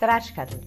[0.00, 0.58] Der Ratschkattel.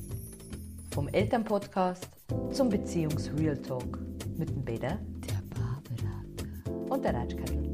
[0.93, 2.07] Vom Elternpodcast
[2.51, 3.97] zum Beziehungs-Real Talk.
[4.37, 7.71] Mit dem Bäder, der Barberater und der Ratschkattel.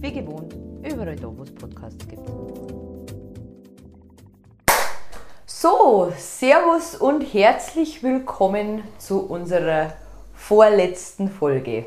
[0.00, 2.28] Wie gewohnt, überall da, wo es Podcasts gibt.
[5.46, 9.92] So, Servus und herzlich willkommen zu unserer
[10.34, 11.86] vorletzten Folge.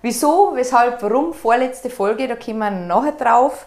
[0.00, 3.66] Wieso, weshalb, warum vorletzte Folge, da kommen wir nachher drauf.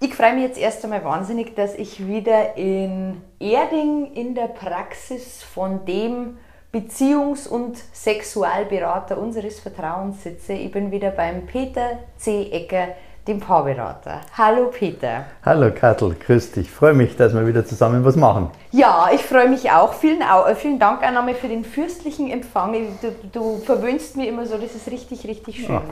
[0.00, 5.42] Ich freue mich jetzt erst einmal wahnsinnig, dass ich wieder in Erding in der Praxis
[5.42, 6.38] von dem
[6.72, 10.52] Beziehungs- und Sexualberater unseres Vertrauens sitze.
[10.52, 12.48] Ich bin wieder beim Peter C.
[12.52, 12.94] Ecker,
[13.26, 14.20] dem Paarberater.
[14.36, 15.24] Hallo Peter.
[15.44, 16.68] Hallo Kattel, grüß dich.
[16.68, 18.52] Ich freue mich, dass wir wieder zusammen was machen.
[18.70, 19.94] Ja, ich freue mich auch.
[19.94, 22.72] Vielen, äh, vielen Dank auch nochmal für den fürstlichen Empfang.
[23.02, 25.74] Du, du verwöhnst mich immer so, das ist richtig, richtig schön.
[25.74, 25.82] Ja,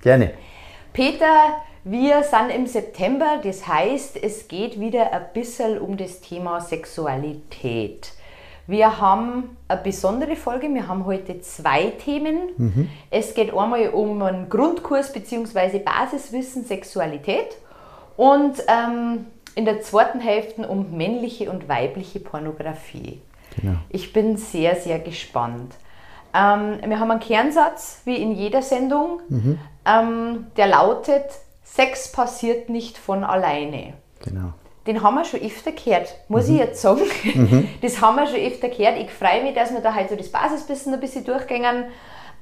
[0.00, 0.30] gerne.
[0.94, 6.60] Peter, wir sind im September, das heißt, es geht wieder ein bisschen um das Thema
[6.60, 8.12] Sexualität.
[8.66, 10.72] Wir haben eine besondere Folge.
[10.72, 12.50] Wir haben heute zwei Themen.
[12.56, 12.88] Mhm.
[13.10, 15.80] Es geht einmal um einen Grundkurs bzw.
[15.80, 17.56] Basiswissen Sexualität
[18.16, 23.20] und ähm, in der zweiten Hälfte um männliche und weibliche Pornografie.
[23.60, 23.76] Genau.
[23.88, 25.74] Ich bin sehr, sehr gespannt.
[26.32, 29.58] Ähm, wir haben einen Kernsatz, wie in jeder Sendung, mhm.
[29.84, 31.24] ähm, der lautet,
[31.74, 33.94] Sex passiert nicht von alleine.
[34.24, 34.52] Genau
[34.86, 36.54] den haben wir schon öfter gehört, muss mhm.
[36.54, 37.02] ich jetzt sagen.
[37.34, 37.68] Mhm.
[37.82, 38.98] Das haben wir schon öfter gehört.
[38.98, 41.84] Ich freue mich, dass wir da heute so das Basiswissen ein bisschen durchgängen.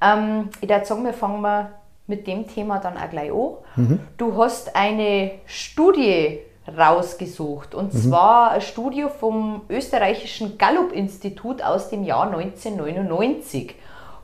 [0.01, 1.73] Ähm, ich würde sagen, wir fangen mal
[2.07, 3.51] mit dem Thema dann auch gleich an.
[3.77, 4.01] Mhm.
[4.17, 6.39] Du hast eine Studie
[6.77, 7.99] rausgesucht und mhm.
[7.99, 13.75] zwar eine Studie vom österreichischen Gallup-Institut aus dem Jahr 1999,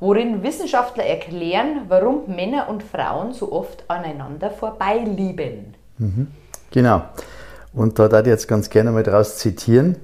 [0.05, 5.75] worin Wissenschaftler erklären, warum Männer und Frauen so oft aneinander vorbeilieben.
[5.97, 6.27] Mhm.
[6.71, 7.03] Genau.
[7.73, 9.97] Und da darf ich jetzt ganz gerne mal daraus zitieren.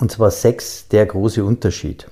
[0.00, 2.08] Und zwar Sex, der große Unterschied.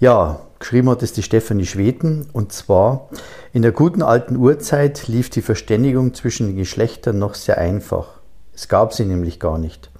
[0.00, 2.26] Ja, geschrieben hat es die Stefanie Schweden.
[2.32, 3.10] Und zwar,
[3.52, 8.08] in der guten alten Urzeit lief die Verständigung zwischen den Geschlechtern noch sehr einfach.
[8.54, 9.90] Es gab sie nämlich gar nicht.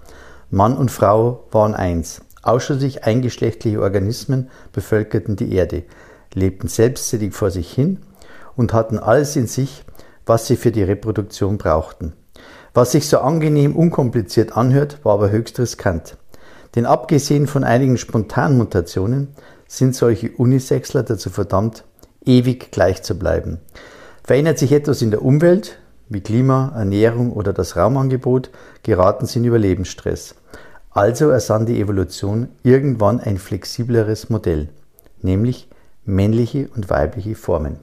[0.50, 2.22] Mann und Frau waren eins.
[2.44, 5.84] Ausschließlich eingeschlechtliche Organismen bevölkerten die Erde,
[6.34, 8.00] lebten selbsttätig vor sich hin
[8.55, 9.82] und hatten alles in sich,
[10.27, 12.12] was sie für die Reproduktion brauchten.
[12.75, 16.19] Was sich so angenehm unkompliziert anhört, war aber höchst riskant.
[16.75, 19.28] Denn abgesehen von einigen Spontanmutationen
[19.66, 21.84] sind solche Unisexler dazu verdammt,
[22.27, 23.59] ewig gleich zu bleiben.
[24.22, 25.78] Verändert sich etwas in der Umwelt,
[26.10, 28.50] wie Klima, Ernährung oder das Raumangebot,
[28.83, 30.34] geraten sie in Überlebensstress.
[30.94, 34.69] Also ersann die Evolution irgendwann ein flexibleres Modell,
[35.22, 35.69] nämlich
[36.05, 37.81] männliche und weibliche Formen,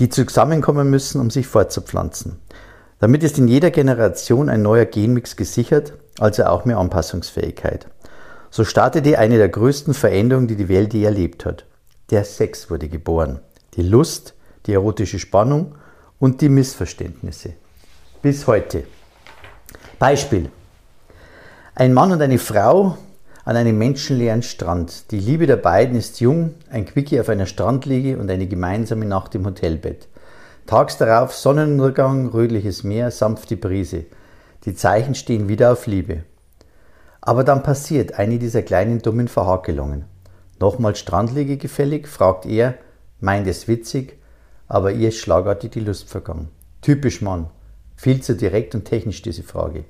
[0.00, 2.40] die zusammenkommen müssen, um sich fortzupflanzen.
[2.98, 7.86] Damit ist in jeder Generation ein neuer Genmix gesichert, also auch mehr Anpassungsfähigkeit.
[8.50, 11.64] So startete eine der größten Veränderungen, die die Welt je erlebt hat.
[12.10, 13.38] Der Sex wurde geboren.
[13.74, 14.34] Die Lust,
[14.66, 15.76] die erotische Spannung
[16.18, 17.52] und die Missverständnisse.
[18.20, 18.84] Bis heute.
[20.00, 20.50] Beispiel.
[21.78, 22.96] Ein Mann und eine Frau
[23.44, 25.10] an einem menschenleeren Strand.
[25.10, 29.34] Die Liebe der beiden ist jung, ein Quickie auf einer Strandliege und eine gemeinsame Nacht
[29.34, 30.08] im Hotelbett.
[30.64, 34.06] Tags darauf Sonnenuntergang, rötliches Meer, sanfte Brise.
[34.64, 36.22] Die Zeichen stehen wieder auf Liebe.
[37.20, 40.06] Aber dann passiert eine dieser kleinen dummen Verhakelungen.
[40.58, 42.78] Nochmal Strandliege gefällig, fragt er,
[43.20, 44.18] meint es witzig,
[44.66, 46.48] aber ihr ist schlagartig die Lust vergangen.
[46.80, 47.50] Typisch Mann.
[47.96, 49.84] Viel zu direkt und technisch diese Frage.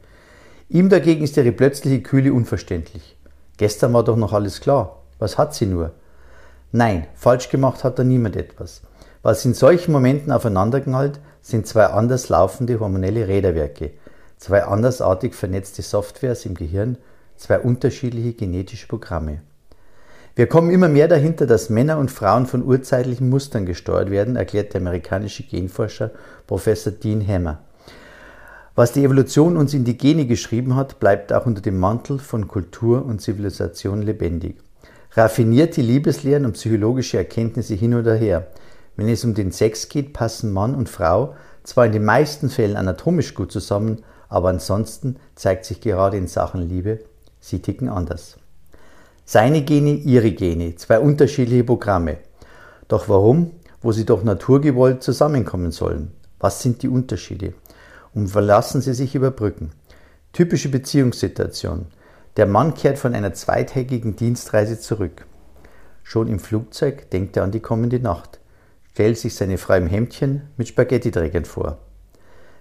[0.69, 3.17] Ihm dagegen ist ihre plötzliche Kühle unverständlich.
[3.57, 5.03] Gestern war doch noch alles klar.
[5.19, 5.93] Was hat sie nur?
[6.73, 8.83] Nein, falsch gemacht hat da niemand etwas.
[9.23, 13.93] Was in solchen Momenten aufeinanderknallt, sind zwei anders laufende hormonelle Räderwerke,
[14.39, 16.99] zwei andersartig vernetzte Softwares im Gehirn,
[17.37, 19.43] zwei unterschiedliche genetische Programme.
[20.35, 24.75] Wir kommen immer mehr dahinter, dass Männer und Frauen von urzeitlichen Mustern gesteuert werden, erklärt
[24.75, 26.11] der amerikanische Genforscher
[26.47, 27.61] Professor Dean Hammer.
[28.77, 32.47] Was die Evolution uns in die Gene geschrieben hat, bleibt auch unter dem Mantel von
[32.47, 34.57] Kultur und Zivilisation lebendig.
[35.13, 38.47] Raffinierte Liebeslehren und psychologische Erkenntnisse hin oder her–
[38.97, 42.77] wenn es um den Sex geht, passen Mann und Frau zwar in den meisten Fällen
[42.77, 47.01] anatomisch gut zusammen, aber ansonsten zeigt sich gerade in Sachen Liebe,
[47.41, 48.39] sie ticken anders.
[49.25, 52.19] Seine Gene, ihre Gene, zwei unterschiedliche Programme.
[52.89, 53.51] Doch warum,
[53.83, 56.13] wo sie doch naturgewollt zusammenkommen sollen?
[56.39, 57.53] Was sind die Unterschiede?
[58.17, 59.71] Und verlassen sie sich überbrücken?
[60.33, 61.87] Typische Beziehungssituation.
[62.37, 65.25] Der Mann kehrt von einer zweitägigen Dienstreise zurück.
[66.03, 68.41] Schon im Flugzeug denkt er an die kommende Nacht
[68.97, 71.77] stellt sich seine Frau im Hemdchen mit Spaghettiträgern vor.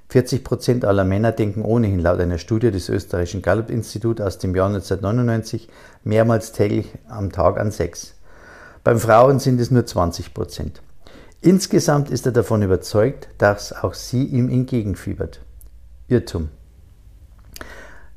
[0.10, 4.68] 40 Prozent aller Männer denken ohnehin laut einer Studie des österreichischen Gallup-Instituts aus dem Jahr
[4.68, 5.70] 1999
[6.04, 8.16] mehrmals täglich am Tag an Sex.
[8.84, 10.82] Beim Frauen sind es nur 20 Prozent.
[11.40, 15.40] Insgesamt ist er davon überzeugt, dass auch sie ihm entgegenfiebert.
[16.08, 16.50] Irrtum.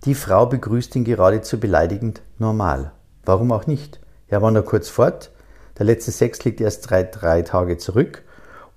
[0.05, 2.93] Die Frau begrüßt ihn geradezu beleidigend normal.
[3.25, 4.01] Warum auch nicht?
[4.29, 5.31] Er war nur kurz fort,
[5.79, 8.23] der letzte Sex liegt erst drei, drei Tage zurück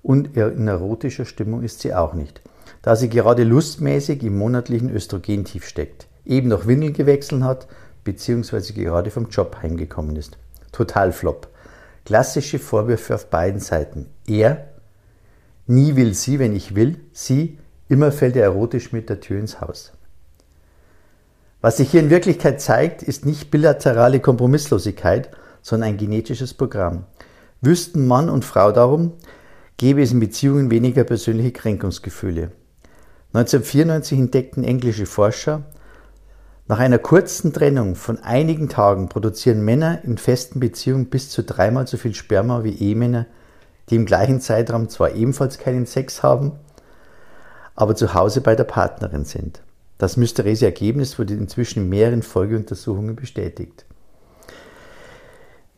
[0.02, 2.42] und in erotischer Stimmung ist sie auch nicht
[2.82, 7.68] da sie gerade lustmäßig im monatlichen Östrogentief steckt, eben noch Windeln gewechselt hat,
[8.04, 10.36] beziehungsweise gerade vom Job heimgekommen ist.
[10.72, 11.48] Total flop.
[12.04, 14.08] Klassische Vorwürfe auf beiden Seiten.
[14.26, 14.68] Er,
[15.66, 17.58] nie will sie, wenn ich will, sie,
[17.92, 19.92] immer fällt er erotisch mit der Tür ins Haus.
[21.60, 25.30] Was sich hier in Wirklichkeit zeigt, ist nicht bilaterale Kompromisslosigkeit,
[25.60, 27.04] sondern ein genetisches Programm.
[27.60, 29.12] Wüssten Mann und Frau darum,
[29.76, 32.50] gäbe es in Beziehungen weniger persönliche Kränkungsgefühle.
[33.34, 35.62] 1994 entdeckten englische Forscher,
[36.66, 41.86] nach einer kurzen Trennung von einigen Tagen produzieren Männer in festen Beziehungen bis zu dreimal
[41.86, 43.26] so viel Sperma wie Ehemänner,
[43.90, 46.52] die im gleichen Zeitraum zwar ebenfalls keinen Sex haben,
[47.74, 49.62] aber zu Hause bei der Partnerin sind.
[49.98, 53.84] Das mysteriöse Ergebnis wurde inzwischen in mehreren Folgeuntersuchungen bestätigt.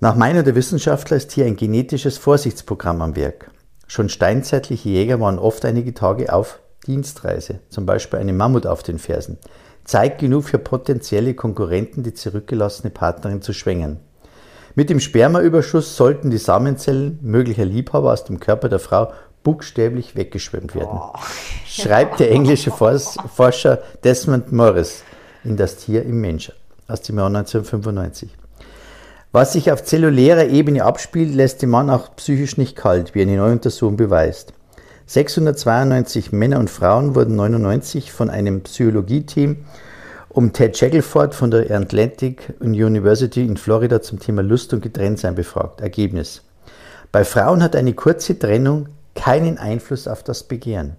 [0.00, 3.50] Nach Meinung der Wissenschaftler ist hier ein genetisches Vorsichtsprogramm am Werk.
[3.86, 8.98] Schon steinzeitliche Jäger waren oft einige Tage auf Dienstreise, zum Beispiel eine Mammut auf den
[8.98, 9.38] Fersen,
[9.84, 14.00] zeigt genug für potenzielle Konkurrenten, die zurückgelassene Partnerin zu schwängen.
[14.74, 19.12] Mit dem Spermaüberschuss sollten die Samenzellen möglicher Liebhaber aus dem Körper der Frau
[19.44, 20.98] buchstäblich weggeschwemmt werden.
[21.00, 21.12] Oh.
[21.68, 25.04] Schreibt der englische Forscher Desmond Morris
[25.44, 26.50] in Das Tier im Mensch
[26.88, 28.36] aus dem Jahr 1995.
[29.30, 33.36] Was sich auf zellulärer Ebene abspielt, lässt den Mann auch psychisch nicht kalt, wie eine
[33.36, 34.52] neue Untersuchung beweist.
[35.06, 39.64] 692 Männer und Frauen wurden 99 von einem Psychologieteam
[40.30, 45.80] um Ted Shackelford von der Atlantic University in Florida zum Thema Lust und Getrenntsein befragt.
[45.80, 46.42] Ergebnis.
[47.12, 50.96] Bei Frauen hat eine kurze Trennung keinen Einfluss auf das Begehren.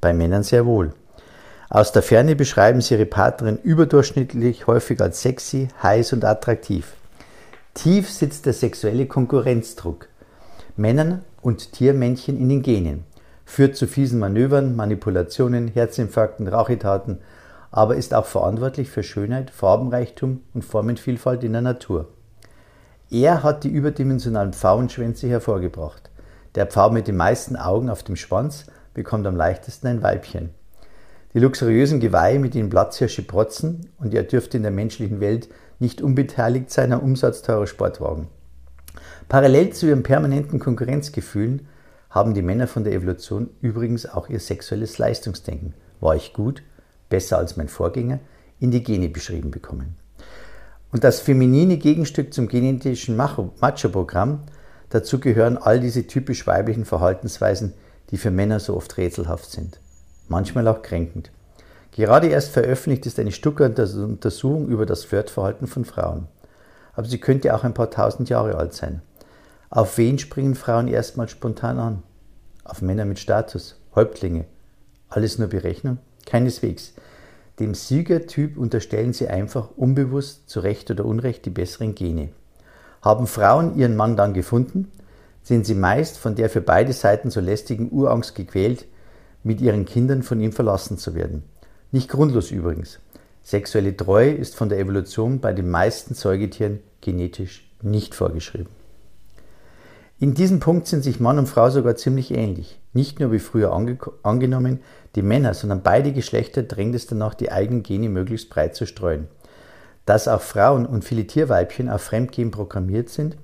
[0.00, 0.92] Bei Männern sehr wohl.
[1.68, 6.94] Aus der Ferne beschreiben sie ihre Partnerin überdurchschnittlich häufig als sexy, heiß und attraktiv.
[7.74, 10.08] Tief sitzt der sexuelle Konkurrenzdruck.
[10.76, 13.04] Männern und Tiermännchen in den Genen
[13.46, 17.18] führt zu fiesen Manövern, Manipulationen, Herzinfarkten, Rachetaten,
[17.70, 22.08] aber ist auch verantwortlich für Schönheit, Farbenreichtum und Formenvielfalt in der Natur.
[23.10, 26.10] Er hat die überdimensionalen Pfauenschwänze hervorgebracht.
[26.54, 30.50] Der Pfau mit den meisten Augen auf dem Schwanz bekommt am leichtesten ein Weibchen.
[31.32, 36.02] Die luxuriösen Geweihe mit den Platzhirsche protzen und er dürfte in der menschlichen Welt nicht
[36.02, 38.28] unbeteiligt sein am Umsatz teurer Sportwagen.
[39.30, 41.66] Parallel zu ihren permanenten Konkurrenzgefühlen
[42.10, 46.62] haben die Männer von der Evolution übrigens auch ihr sexuelles Leistungsdenken, war ich gut,
[47.08, 48.20] besser als mein Vorgänger,
[48.60, 49.96] in die Gene beschrieben bekommen.
[50.92, 54.40] Und das feminine Gegenstück zum genetischen Macho-Programm,
[54.92, 57.74] dazu gehören all diese typisch weiblichen Verhaltensweisen,
[58.10, 59.80] die für Männer so oft rätselhaft sind,
[60.28, 61.30] manchmal auch kränkend.
[61.92, 66.28] Gerade erst veröffentlicht ist eine Stuttgart-Untersuchung über das Flirtverhalten von Frauen.
[66.94, 69.02] Aber sie könnte auch ein paar tausend Jahre alt sein.
[69.68, 72.02] Auf wen springen Frauen erstmal spontan an?
[72.64, 74.46] Auf Männer mit Status, Häuptlinge.
[75.08, 75.98] Alles nur Berechnung?
[76.26, 76.94] Keineswegs.
[77.58, 82.30] Dem Siegertyp unterstellen sie einfach unbewusst, zu Recht oder Unrecht, die besseren Gene.
[83.02, 84.90] Haben Frauen ihren Mann dann gefunden,
[85.42, 88.86] sind sie meist von der für beide Seiten so lästigen Urangst gequält,
[89.42, 91.42] mit ihren Kindern von ihm verlassen zu werden.
[91.90, 93.00] Nicht grundlos übrigens.
[93.42, 98.68] Sexuelle Treue ist von der Evolution bei den meisten Säugetieren genetisch nicht vorgeschrieben.
[100.20, 102.78] In diesem Punkt sind sich Mann und Frau sogar ziemlich ähnlich.
[102.92, 104.78] Nicht nur wie früher ange angenommen,
[105.16, 109.26] die Männer, sondern beide Geschlechter drängt es danach, die eigenen Gene möglichst breit zu streuen.
[110.06, 113.36] Dass auch Frauen und viele Tierweibchen auf Fremdgehen programmiert sind,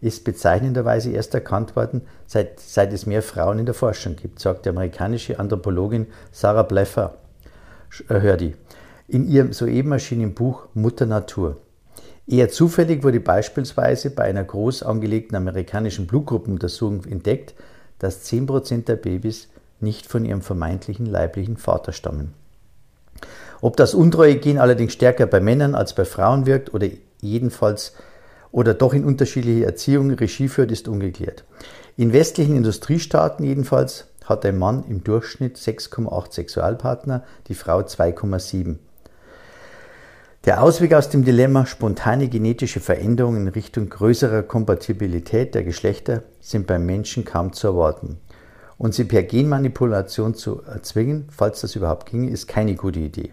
[0.00, 4.64] ist bezeichnenderweise erst erkannt worden, seit, seit es mehr Frauen in der Forschung gibt, sagt
[4.64, 7.14] die amerikanische Anthropologin Sarah Bleffer.
[8.08, 8.54] Äh, hör die.
[9.08, 11.56] In ihrem soeben erschienenen Buch Mutter Natur.
[12.26, 17.54] Eher zufällig wurde beispielsweise bei einer groß angelegten amerikanischen Blutgruppenuntersuchung entdeckt,
[17.98, 19.48] dass 10% der Babys
[19.80, 22.34] nicht von ihrem vermeintlichen leiblichen Vater stammen.
[23.60, 26.88] Ob das Untreue-Gen allerdings stärker bei Männern als bei Frauen wirkt oder
[27.20, 27.94] jedenfalls
[28.52, 31.44] oder doch in unterschiedlicher Erziehung Regie führt, ist ungeklärt.
[31.96, 38.76] In westlichen Industriestaaten jedenfalls hat ein Mann im Durchschnitt 6,8 Sexualpartner, die Frau 2,7.
[40.44, 46.66] Der Ausweg aus dem Dilemma spontane genetische Veränderungen in Richtung größerer Kompatibilität der Geschlechter sind
[46.66, 48.18] beim Menschen kaum zu erwarten.
[48.78, 53.32] und sie per Genmanipulation zu erzwingen, falls das überhaupt ginge, ist keine gute Idee.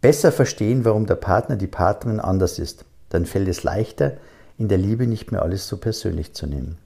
[0.00, 2.84] Besser verstehen, warum der Partner, die Partnerin anders ist.
[3.10, 4.12] Dann fällt es leichter,
[4.56, 6.78] in der Liebe nicht mehr alles so persönlich zu nehmen.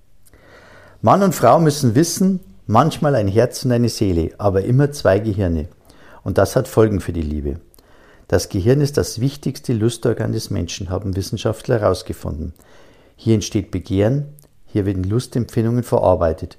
[1.02, 5.68] Mann und Frau müssen wissen, manchmal ein Herz und eine Seele, aber immer zwei Gehirne.
[6.22, 7.60] Und das hat Folgen für die Liebe.
[8.26, 12.54] Das Gehirn ist das wichtigste Lustorgan des Menschen, haben Wissenschaftler herausgefunden.
[13.16, 14.28] Hier entsteht Begehren,
[14.66, 16.56] hier werden Lustempfindungen verarbeitet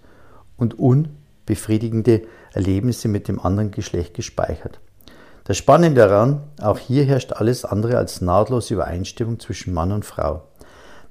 [0.58, 2.22] und unbefriedigende
[2.54, 4.80] Erlebnisse mit dem anderen Geschlecht gespeichert.
[5.46, 10.42] Das Spannende daran, auch hier herrscht alles andere als nahtlose Übereinstimmung zwischen Mann und Frau.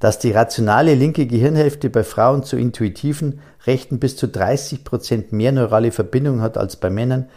[0.00, 5.52] Dass die rationale linke Gehirnhälfte bei Frauen zu intuitiven Rechten bis zu 30 Prozent mehr
[5.52, 7.28] neurale Verbindungen hat als bei Männern,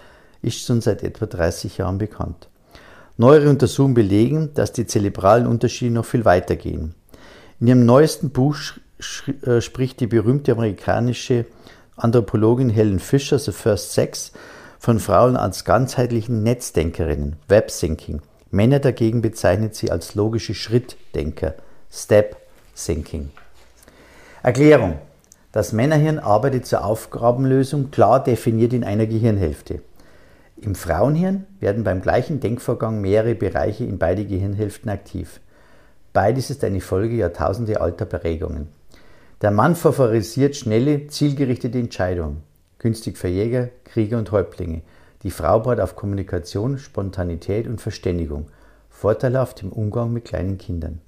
[0.42, 2.50] ist schon seit etwa 30 Jahren bekannt.
[3.16, 6.96] Neuere Untersuchungen belegen, dass die zerebralen Unterschiede noch viel weiter gehen.
[7.60, 8.56] In ihrem neuesten Buch
[9.44, 11.46] äh, spricht die berühmte amerikanische
[11.96, 14.32] Anthropologin Helen Fisher, The First Sex,
[14.80, 18.22] von Frauen als ganzheitlichen Netzdenkerinnen, Web-Thinking.
[18.52, 21.56] Männer dagegen bezeichnet sie als logische Schrittdenker,
[21.92, 22.38] Step
[22.76, 23.32] Thinking.
[24.44, 25.00] Erklärung.
[25.52, 29.82] Das Männerhirn arbeitet zur Aufgabenlösung klar definiert in einer Gehirnhälfte.
[30.62, 35.40] Im Frauenhirn werden beim gleichen Denkvorgang mehrere Bereiche in beide Gehirnhälften aktiv.
[36.14, 38.70] Beides ist eine Folge Jahrtausende alter Prägungen.
[39.42, 42.44] Der Mann favorisiert schnelle, zielgerichtete Entscheidungen
[42.80, 44.82] günstig für Jäger, Krieger und Häuptlinge.
[45.24, 48.48] Die Frau baut auf Kommunikation, Spontanität und Verständigung,
[48.90, 51.00] vorteilhaft im Umgang mit kleinen Kindern.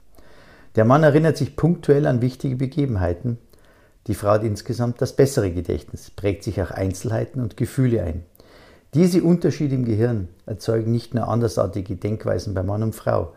[0.75, 3.37] Der Mann erinnert sich punktuell an wichtige Begebenheiten.
[4.07, 8.23] Die Frau hat insgesamt das bessere Gedächtnis, prägt sich auch Einzelheiten und Gefühle ein.
[8.93, 13.33] Diese Unterschiede im Gehirn erzeugen nicht nur andersartige Denkweisen bei Mann und Frau,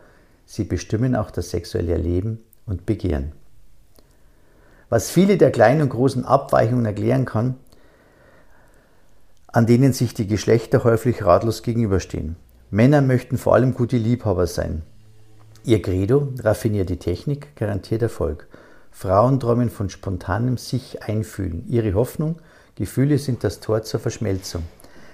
[0.46, 3.32] sie bestimmen auch das sexuelle Erleben und Begehren.
[4.88, 7.56] Was viele der kleinen und großen Abweichungen erklären kann,
[9.52, 12.36] an denen sich die Geschlechter häufig ratlos gegenüberstehen.
[12.70, 14.82] Männer möchten vor allem gute Liebhaber sein.
[15.64, 18.48] Ihr Credo, raffinierte Technik, garantiert Erfolg.
[18.90, 21.66] Frauen träumen von spontanem sich einfühlen.
[21.68, 22.36] Ihre Hoffnung,
[22.76, 24.64] Gefühle sind das Tor zur Verschmelzung.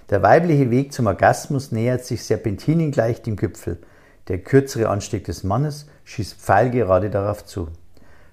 [0.08, 3.78] Der weibliche Weg zum Orgasmus nähert sich serpentinengleich dem Gipfel.
[4.28, 7.68] Der kürzere Anstieg des Mannes schießt pfeilgerade darauf zu.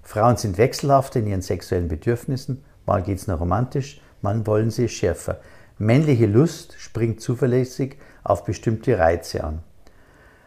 [0.04, 5.40] Frauen sind wechselhafter in ihren sexuellen Bedürfnissen, mal geht's nur romantisch, mal wollen sie schärfer.
[5.78, 9.62] Männliche Lust springt zuverlässig auf bestimmte Reize an.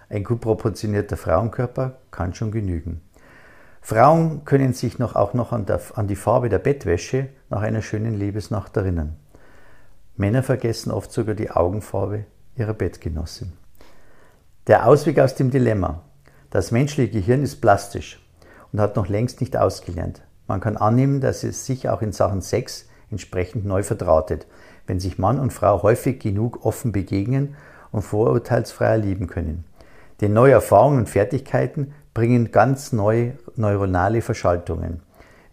[0.09, 3.03] Ein gut proportionierter Frauenkörper kann schon genügen.
[3.83, 7.83] Frauen können sich noch, auch noch an, der, an die Farbe der Bettwäsche nach einer
[7.83, 9.17] schönen Liebesnacht erinnern.
[10.17, 12.25] Männer vergessen oft sogar die Augenfarbe
[12.57, 13.53] ihrer Bettgenossin.
[14.67, 16.03] Der Ausweg aus dem Dilemma.
[16.51, 18.27] Das menschliche Gehirn ist plastisch
[18.73, 20.23] und hat noch längst nicht ausgelernt.
[20.47, 24.47] Man kann annehmen, dass es sich auch in Sachen Sex entsprechend neu verdrahtet,
[24.89, 27.55] wenn sich Mann und Frau häufig genug offen begegnen
[27.93, 29.65] und vorurteilsfreier lieben können.
[30.21, 35.03] Denn neue Erfahrungen und Fertigkeiten bringen ganz neue neuronale Verschaltungen.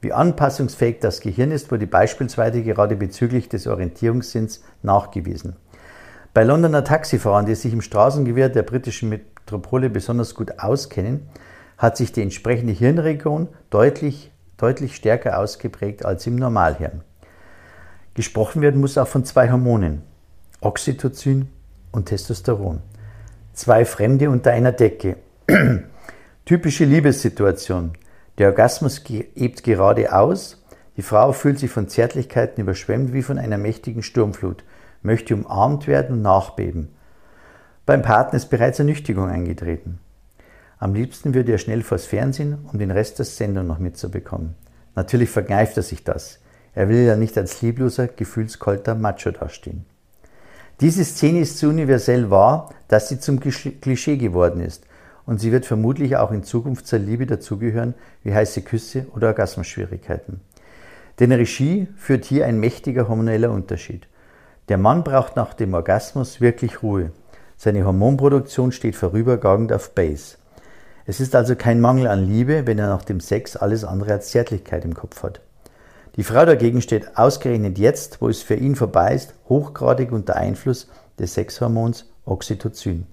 [0.01, 5.55] Wie anpassungsfähig das Gehirn ist, wurde beispielsweise gerade bezüglich des Orientierungssinns nachgewiesen.
[6.33, 11.27] Bei Londoner Taxifahrern, die sich im Straßengewirr der britischen Metropole besonders gut auskennen,
[11.77, 17.01] hat sich die entsprechende Hirnregion deutlich, deutlich stärker ausgeprägt als im Normalhirn.
[18.15, 20.01] Gesprochen werden muss auch von zwei Hormonen,
[20.61, 21.49] Oxytocin
[21.91, 22.81] und Testosteron.
[23.53, 25.17] Zwei Fremde unter einer Decke.
[26.45, 27.91] Typische Liebessituation.
[28.37, 30.63] Der Orgasmus hebt gerade aus.
[30.95, 34.63] Die Frau fühlt sich von Zärtlichkeiten überschwemmt wie von einer mächtigen Sturmflut,
[35.01, 36.95] möchte umarmt werden und nachbeben.
[37.85, 39.99] Beim Partner ist bereits Ernüchtigung eingetreten.
[40.79, 44.55] Am liebsten würde er schnell vors Fernsehen, um den Rest der Sendung noch mitzubekommen.
[44.95, 46.39] Natürlich verkneift er sich das.
[46.75, 49.85] Er will ja nicht als liebloser, gefühlskolter Macho dastehen.
[50.81, 54.83] Diese Szene ist so universell wahr, dass sie zum Klischee geworden ist
[55.25, 60.41] und sie wird vermutlich auch in Zukunft zur Liebe dazugehören wie heiße Küsse oder Orgasmusschwierigkeiten.
[61.19, 64.07] Denn Regie führt hier ein mächtiger hormoneller Unterschied.
[64.67, 67.11] Der Mann braucht nach dem Orgasmus wirklich Ruhe.
[67.55, 70.35] Seine Hormonproduktion steht vorübergehend auf Base.
[71.05, 74.29] Es ist also kein Mangel an Liebe, wenn er nach dem Sex alles andere als
[74.31, 75.39] Zärtlichkeit im Kopf hat.
[76.15, 80.87] Die Frau dagegen steht ausgerechnet jetzt, wo es für ihn vorbei ist, hochgradig unter Einfluss
[81.19, 83.05] des Sexhormons Oxytocin.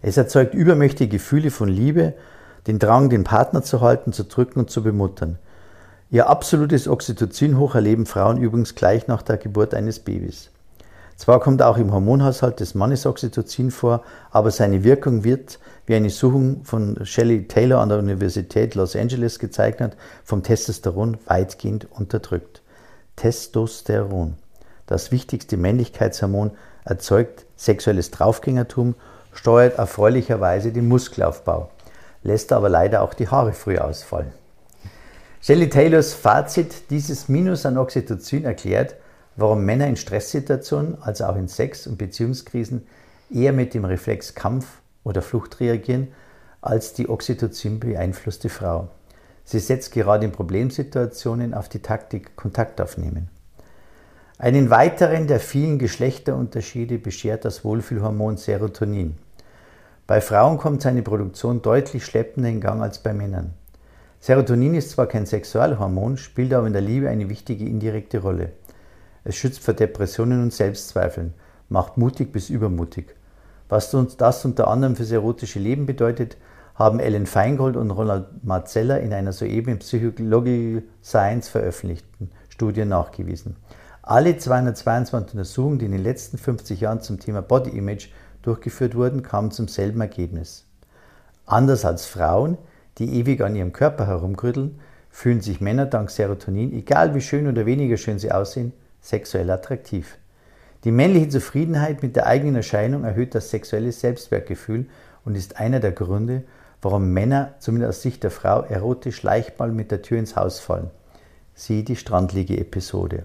[0.00, 2.14] Es erzeugt übermächtige Gefühle von Liebe,
[2.66, 5.38] den Drang, den Partner zu halten, zu drücken und zu bemuttern.
[6.10, 10.50] Ihr absolutes Oxytocin-Hoch erleben Frauen übrigens gleich nach der Geburt eines Babys.
[11.18, 16.10] Zwar kommt auch im Hormonhaushalt des Mannes Oxytocin vor, aber seine Wirkung wird, wie eine
[16.10, 22.62] Suchung von Shelley Taylor an der Universität Los Angeles gezeigt hat, vom Testosteron weitgehend unterdrückt.
[23.16, 24.36] Testosteron.
[24.86, 26.52] Das wichtigste Männlichkeitshormon
[26.84, 28.94] erzeugt sexuelles Draufgängertum,
[29.32, 31.72] steuert erfreulicherweise den Muskelaufbau,
[32.22, 34.30] lässt aber leider auch die Haare früh ausfallen.
[35.40, 38.94] Shelley Taylors Fazit dieses Minus an Oxytocin erklärt,
[39.38, 42.86] warum Männer in Stresssituationen, also auch in Sex- und Beziehungskrisen,
[43.32, 44.66] eher mit dem Reflex Kampf
[45.04, 46.08] oder Flucht reagieren
[46.60, 48.88] als die Oxytocin beeinflusste Frau.
[49.44, 53.28] Sie setzt gerade in Problemsituationen auf die Taktik Kontakt aufnehmen.
[54.38, 59.16] Einen weiteren der vielen Geschlechterunterschiede beschert das Wohlfühlhormon Serotonin.
[60.06, 63.54] Bei Frauen kommt seine Produktion deutlich schleppender in Gang als bei Männern.
[64.20, 68.52] Serotonin ist zwar kein Sexualhormon, spielt aber in der Liebe eine wichtige indirekte Rolle.
[69.28, 71.34] Es schützt vor Depressionen und Selbstzweifeln,
[71.68, 73.14] macht mutig bis übermutig.
[73.68, 76.38] Was uns das unter anderem fürs erotische Leben bedeutet,
[76.76, 83.56] haben Ellen Feingold und Ronald Marzeller in einer soeben in Psychological Science veröffentlichten Studie nachgewiesen.
[84.00, 88.08] Alle 222 Untersuchungen, die in den letzten 50 Jahren zum Thema Body Image
[88.40, 90.64] durchgeführt wurden, kamen zum selben Ergebnis.
[91.44, 92.56] Anders als Frauen,
[92.96, 94.80] die ewig an ihrem Körper herumkrütteln,
[95.10, 100.18] fühlen sich Männer dank Serotonin, egal wie schön oder weniger schön sie aussehen, sexuell attraktiv.
[100.84, 104.86] Die männliche Zufriedenheit mit der eigenen Erscheinung erhöht das sexuelle Selbstwertgefühl
[105.24, 106.44] und ist einer der Gründe,
[106.80, 110.60] warum Männer, zumindest aus Sicht der Frau, erotisch leicht mal mit der Tür ins Haus
[110.60, 110.90] fallen.
[111.54, 113.24] Sieh die Strandliege-Episode.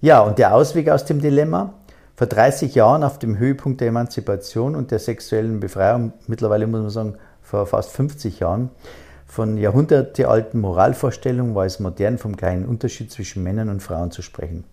[0.00, 1.74] Ja, und der Ausweg aus dem Dilemma?
[2.16, 6.90] Vor 30 Jahren auf dem Höhepunkt der Emanzipation und der sexuellen Befreiung, mittlerweile muss man
[6.90, 8.70] sagen, vor fast 50 Jahren,
[9.26, 14.64] von jahrhundertealten Moralvorstellungen war es modern, vom kleinen Unterschied zwischen Männern und Frauen zu sprechen.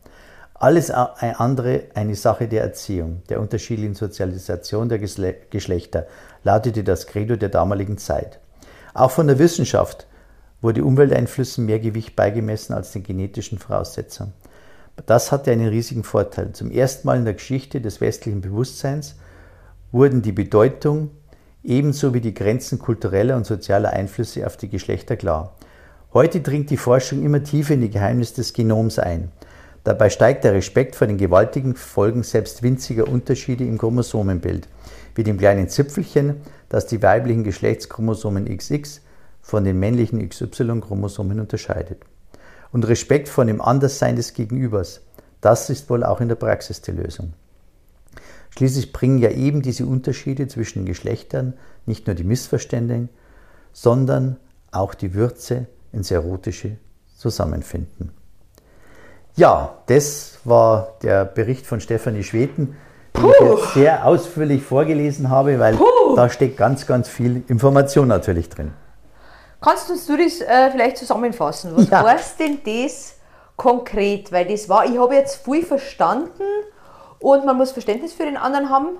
[0.63, 6.07] Alles andere eine Sache der Erziehung, der unterschiedlichen Sozialisation der Geschlechter,
[6.45, 8.39] lautete das Credo der damaligen Zeit.
[8.93, 10.07] Auch von der Wissenschaft
[10.61, 14.31] wurde Umwelteinflüssen mehr Gewicht beigemessen als den genetischen Voraussetzungen.
[15.05, 16.53] Das hatte einen riesigen Vorteil.
[16.53, 19.15] Zum ersten Mal in der Geschichte des westlichen Bewusstseins
[19.91, 21.11] wurden die Bedeutung
[21.61, 25.57] ebenso wie die Grenzen kultureller und sozialer Einflüsse auf die Geschlechter klar.
[26.13, 29.29] Heute dringt die Forschung immer tiefer in die Geheimnisse des Genoms ein.
[29.83, 34.69] Dabei steigt der Respekt vor den gewaltigen Folgen selbst winziger Unterschiede im Chromosomenbild,
[35.15, 36.37] wie dem kleinen Zipfelchen,
[36.69, 39.01] das die weiblichen Geschlechtschromosomen XX
[39.41, 42.01] von den männlichen XY-Chromosomen unterscheidet.
[42.71, 45.01] Und Respekt vor dem Anderssein des Gegenübers,
[45.41, 47.33] das ist wohl auch in der Praxis die Lösung.
[48.51, 53.09] Schließlich bringen ja eben diese Unterschiede zwischen den Geschlechtern nicht nur die Missverständnisse,
[53.73, 54.37] sondern
[54.71, 56.77] auch die Würze ins erotische
[57.17, 58.11] Zusammenfinden.
[59.35, 62.77] Ja, das war der Bericht von Stefanie Schweden,
[63.15, 63.31] den Puh.
[63.31, 66.15] ich jetzt sehr ausführlich vorgelesen habe, weil Puh.
[66.15, 68.73] da steckt ganz, ganz viel Information natürlich drin.
[69.59, 71.71] Kannst du das äh, vielleicht zusammenfassen?
[71.75, 72.03] Was ja.
[72.05, 73.15] heißt denn das
[73.55, 74.31] konkret?
[74.31, 76.43] Weil das war, ich habe jetzt viel verstanden
[77.19, 78.97] und man muss Verständnis für den anderen haben,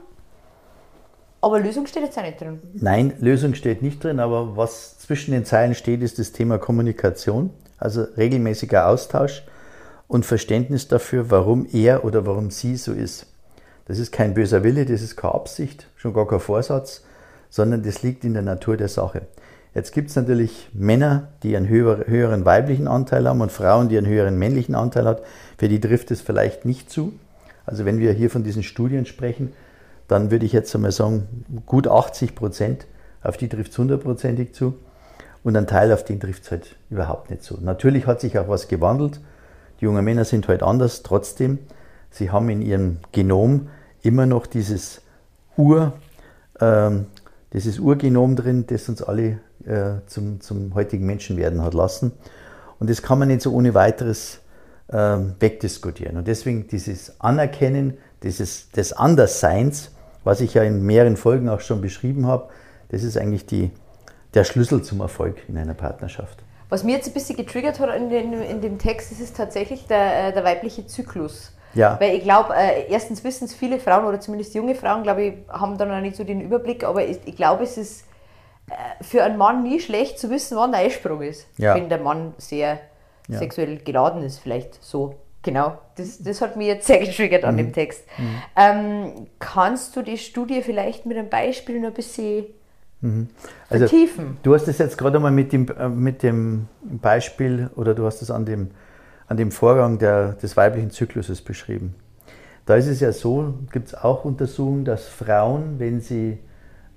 [1.41, 2.59] aber Lösung steht jetzt auch nicht drin.
[2.73, 7.51] Nein, Lösung steht nicht drin, aber was zwischen den Zeilen steht, ist das Thema Kommunikation,
[7.77, 9.43] also regelmäßiger Austausch
[10.07, 13.27] und Verständnis dafür, warum er oder warum sie so ist.
[13.85, 17.03] Das ist kein böser Wille, das ist keine Absicht, schon gar kein Vorsatz,
[17.49, 19.23] sondern das liegt in der Natur der Sache.
[19.75, 24.07] Jetzt gibt es natürlich Männer, die einen höheren weiblichen Anteil haben und Frauen, die einen
[24.07, 25.21] höheren männlichen Anteil haben.
[25.57, 27.13] Für die trifft es vielleicht nicht zu.
[27.65, 29.53] Also wenn wir hier von diesen Studien sprechen,
[30.07, 32.85] dann würde ich jetzt einmal sagen, gut 80 Prozent,
[33.23, 34.75] auf die trifft es hundertprozentig zu.
[35.43, 37.57] Und ein Teil, auf den trifft es halt überhaupt nicht zu.
[37.59, 39.19] Natürlich hat sich auch was gewandelt.
[39.83, 41.03] Die jungen Männer sind halt anders.
[41.03, 41.59] Trotzdem,
[42.09, 43.67] sie haben in ihrem Genom
[44.01, 45.01] immer noch dieses
[45.57, 45.91] Ur,
[46.61, 46.89] äh,
[47.51, 52.13] dieses Urgenom drin, das uns alle äh, zum, zum heutigen Menschen werden hat lassen.
[52.79, 54.39] Und das kann man nicht so ohne weiteres
[54.87, 56.15] äh, wegdiskutieren.
[56.15, 59.91] Und deswegen dieses Anerkennen dieses, des Andersseins,
[60.23, 62.47] was ich ja in mehreren Folgen auch schon beschrieben habe,
[62.87, 63.69] das ist eigentlich die,
[64.33, 66.41] der Schlüssel zum Erfolg in einer Partnerschaft.
[66.73, 69.85] Was mir jetzt ein bisschen getriggert hat in, den, in dem Text, das ist tatsächlich
[69.85, 71.51] der, äh, der weibliche Zyklus.
[71.75, 71.99] Ja.
[71.99, 75.33] Weil ich glaube, äh, erstens wissen es viele Frauen oder zumindest junge Frauen, glaube ich,
[75.49, 78.07] haben da noch nicht so den Überblick, aber ich, ich glaube, es ist
[78.71, 81.45] äh, für einen Mann nie schlecht zu wissen, wann der Eisprung ist.
[81.57, 81.75] Ja.
[81.75, 82.79] Wenn der Mann sehr
[83.27, 83.37] ja.
[83.37, 85.13] sexuell geladen ist, vielleicht so.
[85.43, 87.57] Genau, das, das hat mich jetzt sehr getriggert an mhm.
[87.59, 88.03] dem Text.
[88.17, 88.41] Mhm.
[88.55, 92.45] Ähm, kannst du die Studie vielleicht mit einem Beispiel noch ein bisschen
[93.03, 93.27] Mhm.
[93.69, 94.37] Also, vertiefen.
[94.43, 98.21] Du hast es jetzt gerade mal mit dem, äh, mit dem Beispiel oder du hast
[98.21, 98.71] es an dem,
[99.27, 101.95] an dem Vorgang der, des weiblichen Zykluses beschrieben.
[102.65, 106.39] Da ist es ja so, gibt es auch Untersuchungen, dass Frauen, wenn sie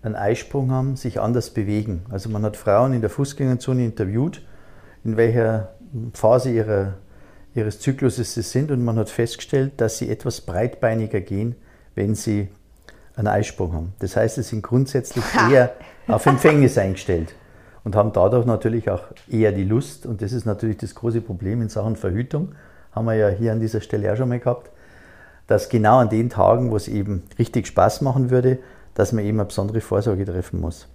[0.02, 2.02] einen Eisprung haben, sich anders bewegen.
[2.08, 4.46] Also man hat Frauen in der Fußgängerzone interviewt,
[5.02, 5.74] in welcher
[6.12, 6.94] Phase ihrer,
[7.54, 11.56] ihres Zykluses sie sind und man hat festgestellt, dass sie etwas breitbeiniger gehen,
[11.96, 12.48] wenn sie
[13.16, 13.92] einen Eisprung haben.
[13.98, 15.72] Das heißt, sie sind grundsätzlich eher
[16.08, 17.34] auf Empfängnis eingestellt
[17.84, 20.06] und haben dadurch natürlich auch eher die Lust.
[20.06, 22.54] Und das ist natürlich das große Problem in Sachen Verhütung.
[22.92, 24.70] Haben wir ja hier an dieser Stelle auch schon mal gehabt,
[25.46, 28.58] dass genau an den Tagen, wo es eben richtig Spaß machen würde,
[28.94, 30.88] dass man eben eine besondere Vorsorge treffen muss.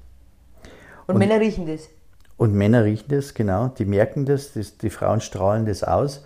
[1.08, 1.89] Und, und Männer riechen das?
[2.38, 3.67] Und Männer riechen das, genau.
[3.78, 6.26] Die merken das, das die Frauen strahlen das aus.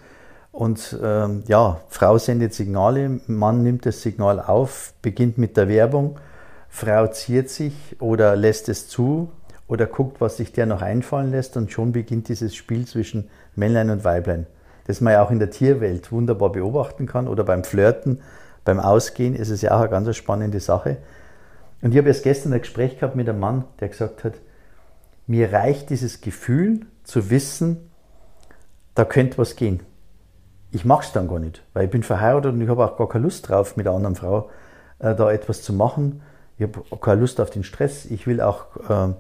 [0.52, 6.18] Und ähm, ja, Frau sendet Signale, Mann nimmt das Signal auf, beginnt mit der Werbung,
[6.70, 9.32] Frau ziert sich oder lässt es zu
[9.68, 13.90] oder guckt, was sich der noch einfallen lässt und schon beginnt dieses Spiel zwischen Männlein
[13.90, 14.48] und Weiblein.
[14.88, 18.22] Das man ja auch in der Tierwelt wunderbar beobachten kann oder beim Flirten,
[18.64, 20.98] beim Ausgehen ist es ja auch eine ganz spannende Sache.
[21.82, 24.34] Und ich habe erst gestern ein Gespräch gehabt mit einem Mann, der gesagt hat,
[25.28, 27.90] mir reicht dieses Gefühl zu wissen,
[28.94, 29.82] da könnte was gehen
[30.76, 33.08] ich mache es dann gar nicht, weil ich bin verheiratet und ich habe auch gar
[33.08, 34.50] keine Lust drauf, mit einer anderen Frau
[35.00, 36.22] äh, da etwas zu machen.
[36.58, 38.06] Ich habe keine Lust auf den Stress.
[38.06, 39.14] Ich will auch äh,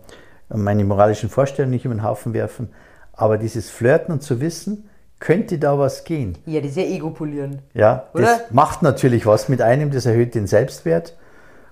[0.56, 2.70] meine moralischen Vorstellungen nicht über den Haufen werfen.
[3.14, 6.38] Aber dieses Flirten und zu wissen, könnte da was gehen.
[6.46, 7.62] Ja, das ist ja Ego-Polieren.
[7.74, 8.24] Ja, Oder?
[8.24, 11.18] das macht natürlich was mit einem, das erhöht den Selbstwert.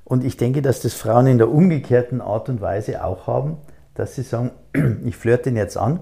[0.05, 3.57] Und ich denke, dass das Frauen in der umgekehrten Art und Weise auch haben,
[3.95, 4.51] dass sie sagen,
[5.05, 5.99] ich flirte ihn jetzt an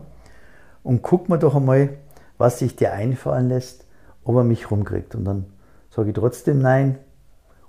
[0.84, 1.90] und guck mal doch einmal,
[2.38, 3.86] was sich dir einfallen lässt,
[4.24, 5.14] ob er mich rumkriegt.
[5.16, 5.46] Und dann
[5.90, 6.98] sage ich trotzdem Nein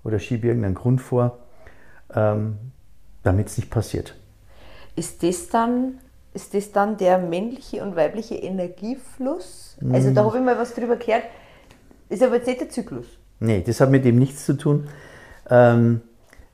[0.04, 1.38] oder schiebe irgendeinen Grund vor,
[2.14, 2.58] ähm,
[3.22, 4.14] damit es nicht passiert.
[4.96, 5.98] Ist das dann
[6.34, 9.76] ist das dann der männliche und weibliche Energiefluss?
[9.92, 11.24] Also da habe ich mal was drüber gehört.
[12.08, 13.06] Ist aber jetzt nicht der Zyklus.
[13.40, 14.88] Nee, das hat mit dem nichts zu tun.
[15.50, 16.00] Ähm,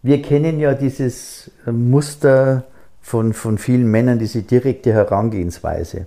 [0.03, 2.64] wir kennen ja dieses Muster
[3.01, 6.07] von, von vielen Männern, diese direkte Herangehensweise.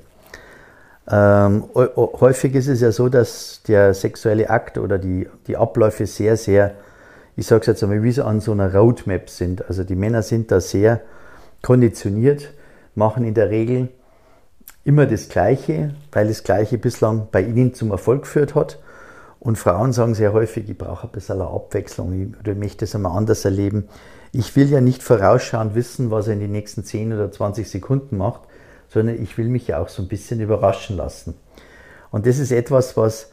[1.09, 6.37] Ähm, häufig ist es ja so, dass der sexuelle Akt oder die, die Abläufe sehr,
[6.37, 6.73] sehr,
[7.41, 9.67] ich sage es jetzt einmal, wie so an so einer Roadmap sind.
[9.67, 11.01] Also die Männer sind da sehr
[11.63, 12.53] konditioniert,
[12.93, 13.89] machen in der Regel
[14.83, 18.77] immer das Gleiche, weil das Gleiche bislang bei ihnen zum Erfolg geführt hat.
[19.39, 22.93] Und Frauen sagen sehr häufig, ich brauche ein bisschen eine Abwechslung oder ich möchte es
[22.93, 23.87] einmal anders erleben.
[24.31, 28.17] Ich will ja nicht vorausschauend wissen, was er in den nächsten 10 oder 20 Sekunden
[28.17, 28.41] macht,
[28.87, 31.33] sondern ich will mich ja auch so ein bisschen überraschen lassen.
[32.11, 33.31] Und das ist etwas, was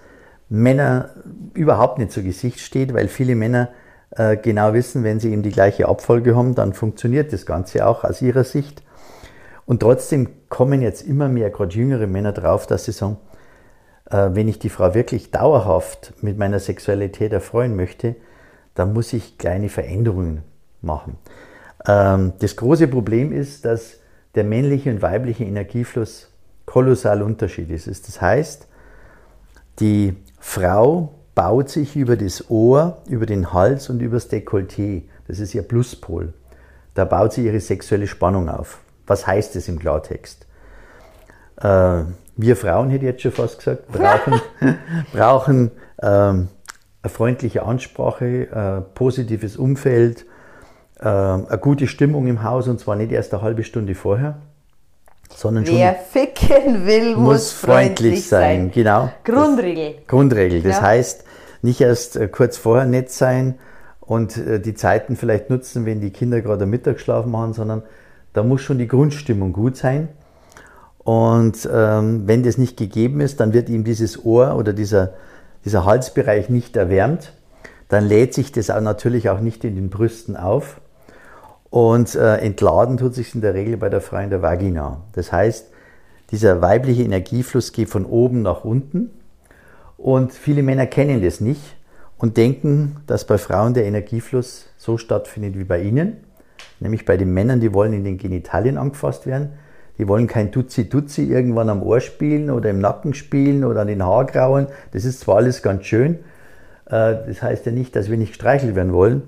[0.48, 1.10] Männer
[1.52, 3.68] überhaupt nicht zu Gesicht steht, weil viele Männer
[4.10, 8.04] äh, genau wissen, wenn sie eben die gleiche Abfolge haben, dann funktioniert das Ganze auch
[8.04, 8.82] aus ihrer Sicht.
[9.66, 13.18] Und trotzdem kommen jetzt immer mehr, gerade jüngere Männer drauf, dass sie sagen,
[14.10, 18.16] äh, wenn ich die Frau wirklich dauerhaft mit meiner Sexualität erfreuen möchte,
[18.74, 20.42] dann muss ich kleine Veränderungen
[20.80, 21.18] machen.
[21.86, 23.98] Ähm, das große Problem ist, dass
[24.34, 26.30] der männliche und weibliche Energiefluss
[26.64, 28.08] kolossal unterschiedlich ist.
[28.08, 28.68] Das heißt,
[29.80, 35.02] die Frau baut sich über das Ohr, über den Hals und über das Dekolleté.
[35.28, 36.32] Das ist ihr Pluspol.
[36.94, 38.80] Da baut sie ihre sexuelle Spannung auf.
[39.06, 40.48] Was heißt das im Klartext?
[41.60, 42.00] Äh,
[42.36, 44.40] wir Frauen, hätte ich jetzt schon fast gesagt, brauchen,
[45.12, 45.70] brauchen
[46.02, 46.48] ähm,
[47.02, 50.26] eine freundliche Ansprache, ein positives Umfeld,
[50.98, 54.38] ähm, eine gute Stimmung im Haus und zwar nicht erst eine halbe Stunde vorher,
[55.32, 55.76] sondern schon.
[55.76, 58.58] Wer ficken will, muss, muss freundlich, freundlich sein.
[58.58, 58.70] sein.
[58.72, 59.12] Genau.
[59.22, 59.94] Grundregel.
[59.98, 60.62] Das, Grundregel.
[60.62, 60.82] Das ja.
[60.82, 61.27] heißt,
[61.62, 63.58] nicht erst äh, kurz vorher nett sein
[64.00, 67.82] und äh, die Zeiten vielleicht nutzen, wenn die Kinder gerade Mittagsschlaf machen, sondern
[68.32, 70.08] da muss schon die Grundstimmung gut sein.
[70.98, 75.14] Und ähm, wenn das nicht gegeben ist, dann wird ihm dieses Ohr oder dieser,
[75.64, 77.32] dieser Halsbereich nicht erwärmt.
[77.88, 80.80] Dann lädt sich das auch natürlich auch nicht in den Brüsten auf.
[81.70, 85.02] Und äh, entladen tut sich in der Regel bei der Frau in der Vagina.
[85.12, 85.68] Das heißt,
[86.30, 89.10] dieser weibliche Energiefluss geht von oben nach unten.
[89.98, 91.76] Und viele Männer kennen das nicht
[92.16, 96.18] und denken, dass bei Frauen der Energiefluss so stattfindet wie bei ihnen.
[96.80, 99.50] Nämlich bei den Männern, die wollen in den Genitalien angefasst werden.
[99.98, 104.04] Die wollen kein Tutsi-Tutsi irgendwann am Ohr spielen oder im Nacken spielen oder an den
[104.04, 104.68] Haargrauen.
[104.92, 106.20] Das ist zwar alles ganz schön.
[106.86, 109.22] Äh, das heißt ja nicht, dass wir nicht gestreichelt werden wollen.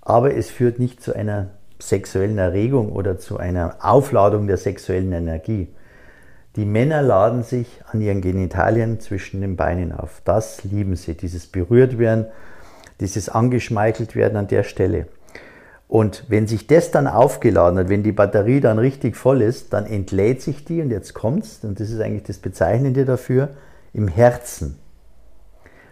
[0.00, 5.68] Aber es führt nicht zu einer sexuellen Erregung oder zu einer Aufladung der sexuellen Energie.
[6.56, 10.20] Die Männer laden sich an ihren Genitalien zwischen den Beinen auf.
[10.24, 12.26] Das lieben sie, dieses berührt werden,
[13.00, 15.06] dieses angeschmeichelt werden an der Stelle.
[15.88, 19.86] Und wenn sich das dann aufgeladen hat, wenn die Batterie dann richtig voll ist, dann
[19.86, 23.50] entlädt sich die, und jetzt kommt's, und das ist eigentlich das Bezeichnende dafür,
[23.92, 24.78] im Herzen.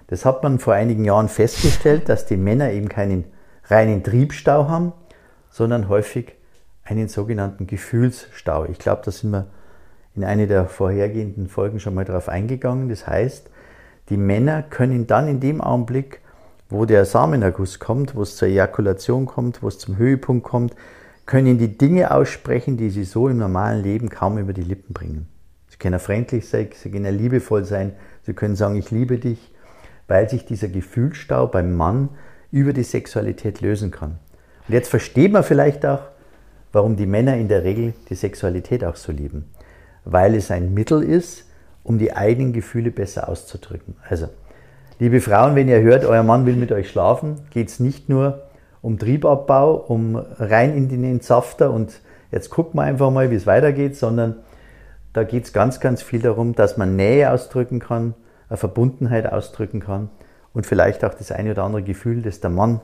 [0.07, 3.25] Das hat man vor einigen Jahren festgestellt, dass die Männer eben keinen
[3.65, 4.93] reinen Triebstau haben,
[5.51, 6.33] sondern häufig
[6.85, 8.65] einen sogenannten Gefühlsstau.
[8.67, 9.47] Ich glaube, da sind wir
[10.21, 12.91] in einer der vorhergehenden Folgen schon mal darauf eingegangen.
[12.91, 13.49] Das heißt,
[14.11, 16.21] die Männer können dann in dem Augenblick,
[16.69, 20.75] wo der Samenerguss kommt, wo es zur Ejakulation kommt, wo es zum Höhepunkt kommt,
[21.25, 25.27] können die Dinge aussprechen, die sie so im normalen Leben kaum über die Lippen bringen.
[25.69, 27.93] Sie können freundlich sein, sie können liebevoll sein,
[28.27, 29.55] sie können sagen, ich liebe dich,
[30.07, 32.11] weil sich dieser Gefühlsstau beim Mann
[32.53, 34.19] über die Sexualität lösen kann.
[34.69, 36.03] Und jetzt versteht man vielleicht auch,
[36.73, 39.47] warum die Männer in der Regel die Sexualität auch so lieben.
[40.05, 41.47] Weil es ein Mittel ist,
[41.83, 43.97] um die eigenen Gefühle besser auszudrücken.
[44.09, 44.29] Also,
[44.99, 48.43] liebe Frauen, wenn ihr hört, euer Mann will mit euch schlafen, geht es nicht nur
[48.83, 52.01] um Triebabbau, um rein in den Entsafter und
[52.33, 54.37] jetzt gucken wir einfach mal, wie es weitergeht, sondern
[55.13, 58.15] da geht es ganz, ganz viel darum, dass man Nähe ausdrücken kann,
[58.49, 60.09] eine Verbundenheit ausdrücken kann
[60.53, 62.81] und vielleicht auch das eine oder andere Gefühl, das der Mann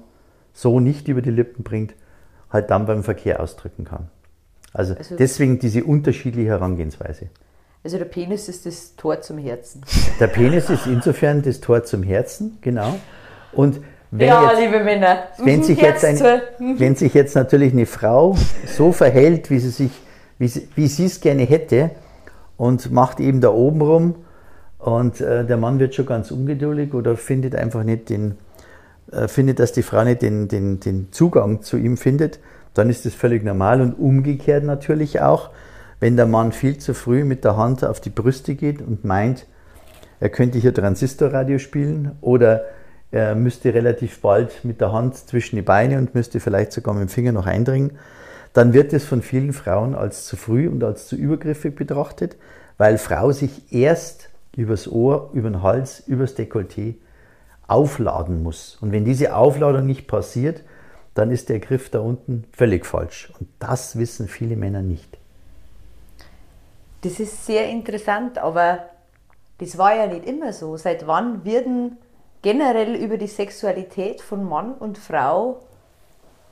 [0.53, 1.95] so nicht über die Lippen bringt,
[2.51, 4.09] halt dann beim Verkehr ausdrücken kann.
[4.77, 7.29] Also, also deswegen diese unterschiedliche Herangehensweise.
[7.83, 9.83] Also der Penis ist das Tor zum Herzen.
[10.21, 12.97] Der Penis ist insofern das Tor zum Herzen, genau.
[13.53, 15.19] Und wenn ja, jetzt, liebe Männer.
[15.39, 16.19] Wenn sich, jetzt ein,
[16.79, 18.37] wenn sich jetzt natürlich eine Frau
[18.67, 19.93] so verhält, wie sie sich,
[20.39, 21.91] wie sie, wie sie es gerne hätte,
[22.57, 24.15] und macht eben da oben rum,
[24.79, 28.37] und äh, der Mann wird schon ganz ungeduldig oder findet einfach nicht den,
[29.11, 32.39] äh, findet, dass die Frau nicht den, den, den Zugang zu ihm findet,
[32.79, 35.51] dann ist das völlig normal und umgekehrt natürlich auch
[36.01, 39.47] wenn der Mann viel zu früh mit der Hand auf die Brüste geht und meint,
[40.21, 42.65] er könnte hier Transistorradio spielen oder
[43.11, 47.03] er müsste relativ bald mit der Hand zwischen die Beine und müsste vielleicht sogar mit
[47.03, 47.93] dem Finger noch eindringen,
[48.53, 52.37] dann wird es von vielen Frauen als zu früh und als zu übergriffig betrachtet,
[52.79, 56.95] weil Frau sich erst übers Ohr, über den Hals, übers Dekolleté
[57.67, 58.79] aufladen muss.
[58.81, 60.63] Und wenn diese Aufladung nicht passiert,
[61.17, 63.33] dann ist der Griff da unten völlig falsch.
[63.41, 65.19] Und das wissen viele Männer nicht.
[67.01, 68.91] Das ist sehr interessant, aber
[69.59, 70.77] das war ja nicht immer so.
[70.77, 71.97] Seit wann werden
[72.43, 75.63] generell über die Sexualität von Mann und Frau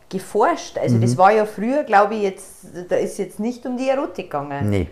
[0.08, 0.78] geforscht?
[0.78, 1.02] Also mhm.
[1.02, 4.70] das war ja früher, glaube ich, jetzt, da ist jetzt nicht um die Erotik gegangen.
[4.70, 4.88] Nee.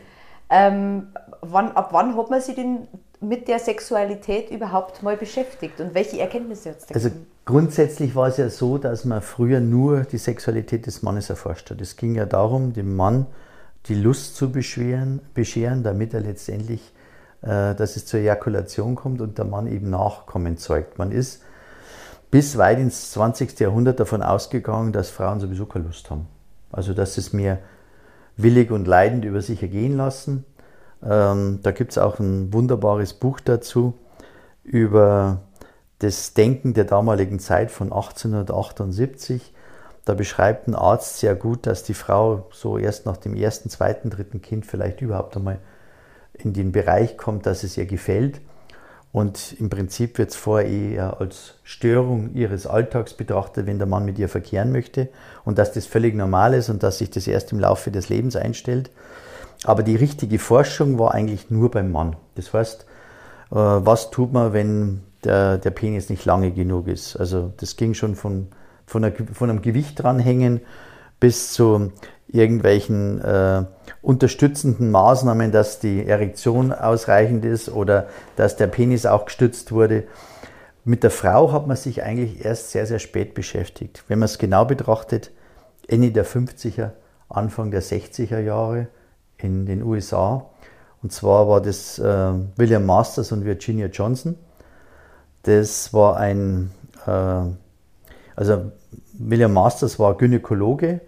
[0.50, 1.08] Ähm,
[1.40, 2.88] wann, ab wann hat man sich denn
[3.20, 7.10] mit der Sexualität überhaupt mal beschäftigt und welche Erkenntnisse hat es da Also
[7.44, 11.80] grundsätzlich war es ja so, dass man früher nur die Sexualität des Mannes erforscht hat.
[11.80, 13.26] Es ging ja darum, dem Mann
[13.86, 16.92] die Lust zu beschweren, bescheren, damit er letztendlich,
[17.42, 20.98] äh, dass es zur Ejakulation kommt und der Mann eben Nachkommen zeugt.
[20.98, 21.42] Man ist
[22.30, 23.58] bis weit ins 20.
[23.60, 26.26] Jahrhundert davon ausgegangen, dass Frauen sowieso keine Lust haben.
[26.70, 27.58] Also dass es mehr
[28.36, 30.44] willig und leidend über sich ergehen lassen.
[31.02, 33.94] Ähm, da gibt es auch ein wunderbares Buch dazu
[34.62, 35.42] über
[36.02, 39.52] das Denken der damaligen Zeit von 1878
[40.04, 44.10] da beschreibt ein Arzt sehr gut, dass die Frau so erst nach dem ersten, zweiten,
[44.10, 45.58] dritten Kind vielleicht überhaupt einmal
[46.34, 48.40] in den Bereich kommt, dass es ihr gefällt.
[49.12, 54.06] Und im Prinzip wird es vorher eher als Störung ihres Alltags betrachtet, wenn der Mann
[54.06, 55.08] mit ihr verkehren möchte
[55.44, 58.36] und dass das völlig normal ist und dass sich das erst im Laufe des Lebens
[58.36, 58.90] einstellt.
[59.64, 62.16] Aber die richtige Forschung war eigentlich nur beim Mann.
[62.34, 62.86] Das heißt,
[63.50, 67.16] äh, was tut man, wenn der, der Penis nicht lange genug ist?
[67.16, 68.48] Also das ging schon von
[68.86, 70.60] von, einer, von einem Gewicht dranhängen
[71.18, 71.92] bis zu
[72.28, 73.64] irgendwelchen äh,
[74.00, 80.04] unterstützenden Maßnahmen, dass die Erektion ausreichend ist oder dass der Penis auch gestützt wurde.
[80.84, 84.04] Mit der Frau hat man sich eigentlich erst sehr, sehr spät beschäftigt.
[84.08, 85.30] Wenn man es genau betrachtet,
[85.86, 86.90] Ende der 50er,
[87.28, 88.88] Anfang der 60er Jahre
[89.36, 90.46] in den USA.
[91.02, 94.36] Und zwar war das äh, William Masters und Virginia Johnson.
[95.42, 96.70] Das war ein,
[97.06, 97.42] äh,
[98.36, 98.72] also
[99.14, 101.00] William Masters war Gynäkologe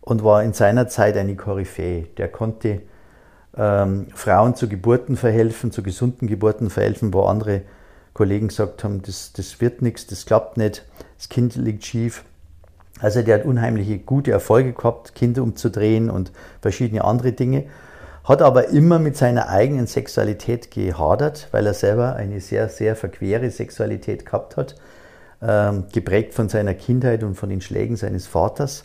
[0.00, 2.04] und war in seiner Zeit eine Koryphäe.
[2.16, 2.82] Der konnte
[3.56, 7.62] ähm, Frauen zu Geburten verhelfen, zu gesunden Geburten verhelfen, wo andere
[8.12, 10.84] Kollegen gesagt haben, das, das wird nichts, das klappt nicht,
[11.16, 12.24] das Kind liegt schief.
[13.00, 17.64] Also der hat unheimliche gute Erfolge gehabt, Kinder umzudrehen und verschiedene andere Dinge,
[18.24, 23.50] hat aber immer mit seiner eigenen Sexualität gehadert, weil er selber eine sehr, sehr verquere
[23.50, 24.76] Sexualität gehabt hat
[25.46, 28.84] ähm, geprägt von seiner Kindheit und von den Schlägen seines Vaters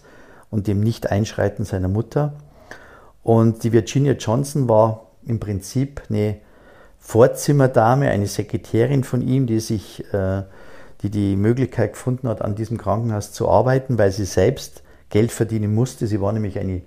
[0.50, 2.34] und dem Nicht-Einschreiten seiner Mutter.
[3.24, 6.38] Und die Virginia Johnson war im Prinzip eine
[7.00, 10.44] Vorzimmerdame, eine Sekretärin von ihm, die sich, äh,
[11.02, 15.74] die die Möglichkeit gefunden hat, an diesem Krankenhaus zu arbeiten, weil sie selbst Geld verdienen
[15.74, 16.08] musste.
[16.08, 16.82] Sie war nämlich eine,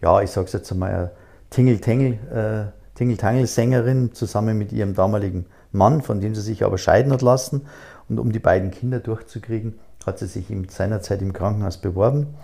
[0.00, 1.10] ja, ich sage es jetzt einmal,
[1.50, 7.22] Tingle-Tangel, äh, Tingle-Tangel-Sängerin zusammen mit ihrem damaligen Mann, von dem sie sich aber scheiden hat
[7.22, 7.66] lassen.
[8.08, 12.34] Und um die beiden Kinder durchzukriegen, hat sie sich seinerzeit im Krankenhaus beworben.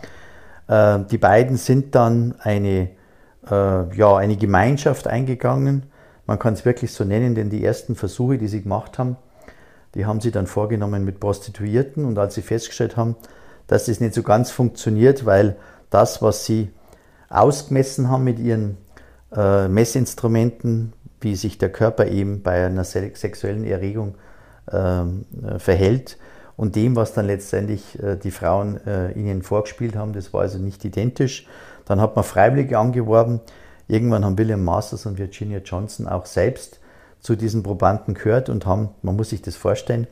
[0.68, 2.90] Äh, die beiden sind dann eine,
[3.50, 5.84] äh, ja, eine Gemeinschaft eingegangen.
[6.26, 9.16] Man kann es wirklich so nennen, denn die ersten Versuche, die sie gemacht haben,
[9.96, 13.16] Die haben sie dann vorgenommen mit Prostituierten und als sie festgestellt haben,
[13.66, 15.56] dass das nicht so ganz funktioniert, weil
[15.88, 16.70] das, was sie
[17.30, 18.76] ausgemessen haben mit ihren
[19.34, 24.14] äh, Messinstrumenten, wie sich der Körper eben bei einer sexuellen Erregung
[24.70, 26.18] ähm, äh, verhält
[26.56, 30.58] und dem, was dann letztendlich äh, die Frauen äh, ihnen vorgespielt haben, das war also
[30.58, 31.46] nicht identisch.
[31.84, 33.40] Dann hat man Freiwillige angeworben.
[33.88, 36.80] Irgendwann haben William Masters und Virginia Johnson auch selbst
[37.20, 40.06] zu diesen Probanden gehört und haben, man muss sich das vorstellen,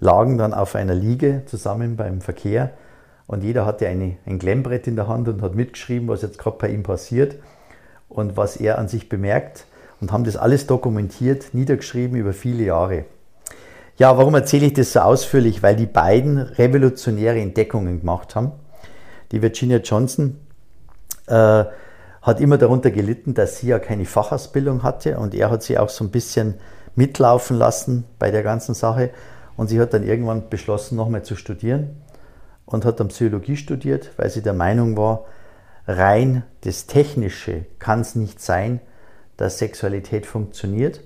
[0.00, 2.70] lagen dann auf einer Liege zusammen beim Verkehr
[3.26, 6.58] und jeder hatte eine, ein Klemmbrett in der Hand und hat mitgeschrieben, was jetzt gerade
[6.58, 7.36] bei ihm passiert
[8.10, 9.64] und was er an sich bemerkt
[10.00, 13.06] und haben das alles dokumentiert, niedergeschrieben über viele Jahre.
[13.96, 15.62] Ja, warum erzähle ich das so ausführlich?
[15.62, 18.52] Weil die beiden revolutionäre Entdeckungen gemacht haben.
[19.30, 20.38] Die Virginia Johnson
[21.26, 21.64] äh,
[22.22, 25.88] hat immer darunter gelitten, dass sie ja keine Fachausbildung hatte und er hat sie auch
[25.88, 26.54] so ein bisschen
[26.94, 29.10] mitlaufen lassen bei der ganzen Sache
[29.56, 31.96] und sie hat dann irgendwann beschlossen, nochmal zu studieren
[32.66, 35.24] und hat dann Psychologie studiert, weil sie der Meinung war,
[35.96, 38.80] rein das Technische kann es nicht sein,
[39.36, 41.00] dass Sexualität funktioniert.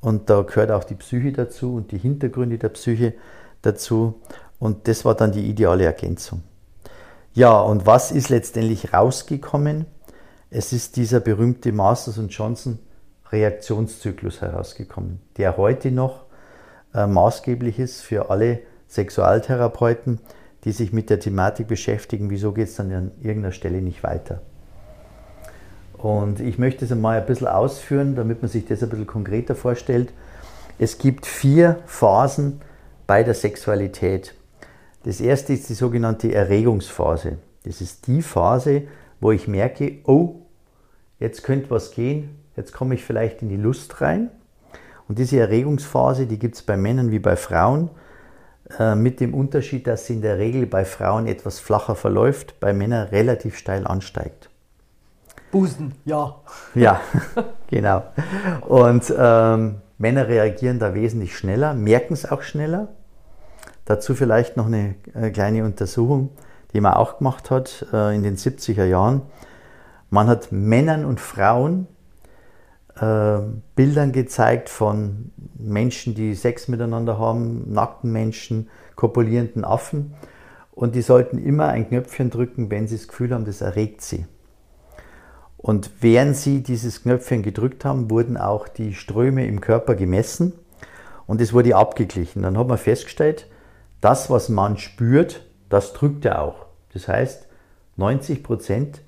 [0.00, 3.14] Und da gehört auch die Psyche dazu und die Hintergründe der Psyche
[3.62, 4.20] dazu.
[4.58, 6.42] Und das war dann die ideale Ergänzung.
[7.34, 9.86] Ja, und was ist letztendlich rausgekommen?
[10.50, 12.78] Es ist dieser berühmte Masters und Johnson
[13.30, 16.24] Reaktionszyklus herausgekommen, der heute noch
[16.94, 20.20] äh, maßgeblich ist für alle Sexualtherapeuten,
[20.68, 24.42] die sich mit der Thematik beschäftigen, wieso geht es dann an irgendeiner Stelle nicht weiter.
[25.94, 29.54] Und ich möchte es einmal ein bisschen ausführen, damit man sich das ein bisschen konkreter
[29.54, 30.12] vorstellt.
[30.78, 32.60] Es gibt vier Phasen
[33.06, 34.34] bei der Sexualität.
[35.04, 37.38] Das erste ist die sogenannte Erregungsphase.
[37.64, 38.82] Das ist die Phase,
[39.20, 40.34] wo ich merke, oh,
[41.18, 44.28] jetzt könnte was gehen, jetzt komme ich vielleicht in die Lust rein.
[45.08, 47.88] Und diese Erregungsphase, die gibt es bei Männern wie bei Frauen.
[48.78, 52.72] Äh, mit dem Unterschied, dass sie in der Regel bei Frauen etwas flacher verläuft, bei
[52.72, 54.50] Männern relativ steil ansteigt.
[55.50, 56.36] Busen, ja.
[56.74, 57.00] Ja,
[57.68, 58.04] genau.
[58.66, 62.88] Und ähm, Männer reagieren da wesentlich schneller, merken es auch schneller.
[63.86, 66.30] Dazu vielleicht noch eine äh, kleine Untersuchung,
[66.74, 69.22] die man auch gemacht hat äh, in den 70er Jahren.
[70.10, 71.86] Man hat Männern und Frauen
[73.00, 73.38] äh,
[73.74, 80.14] Bildern gezeigt von Menschen, die Sex miteinander haben, nackten Menschen, kopulierenden Affen.
[80.72, 84.26] Und die sollten immer ein Knöpfchen drücken, wenn sie das Gefühl haben, das erregt sie.
[85.56, 90.52] Und während sie dieses Knöpfchen gedrückt haben, wurden auch die Ströme im Körper gemessen
[91.26, 92.42] und es wurde abgeglichen.
[92.42, 93.48] Dann hat man festgestellt,
[94.00, 96.66] das, was man spürt, das drückt er auch.
[96.92, 97.48] Das heißt,
[97.96, 99.02] 90 Prozent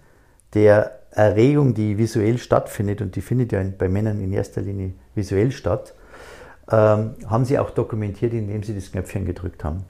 [0.55, 5.51] der Erregung, die visuell stattfindet, und die findet ja bei Männern in erster Linie visuell
[5.51, 5.95] statt,
[6.71, 9.85] ähm, haben sie auch dokumentiert, indem sie das Knöpfchen gedrückt haben.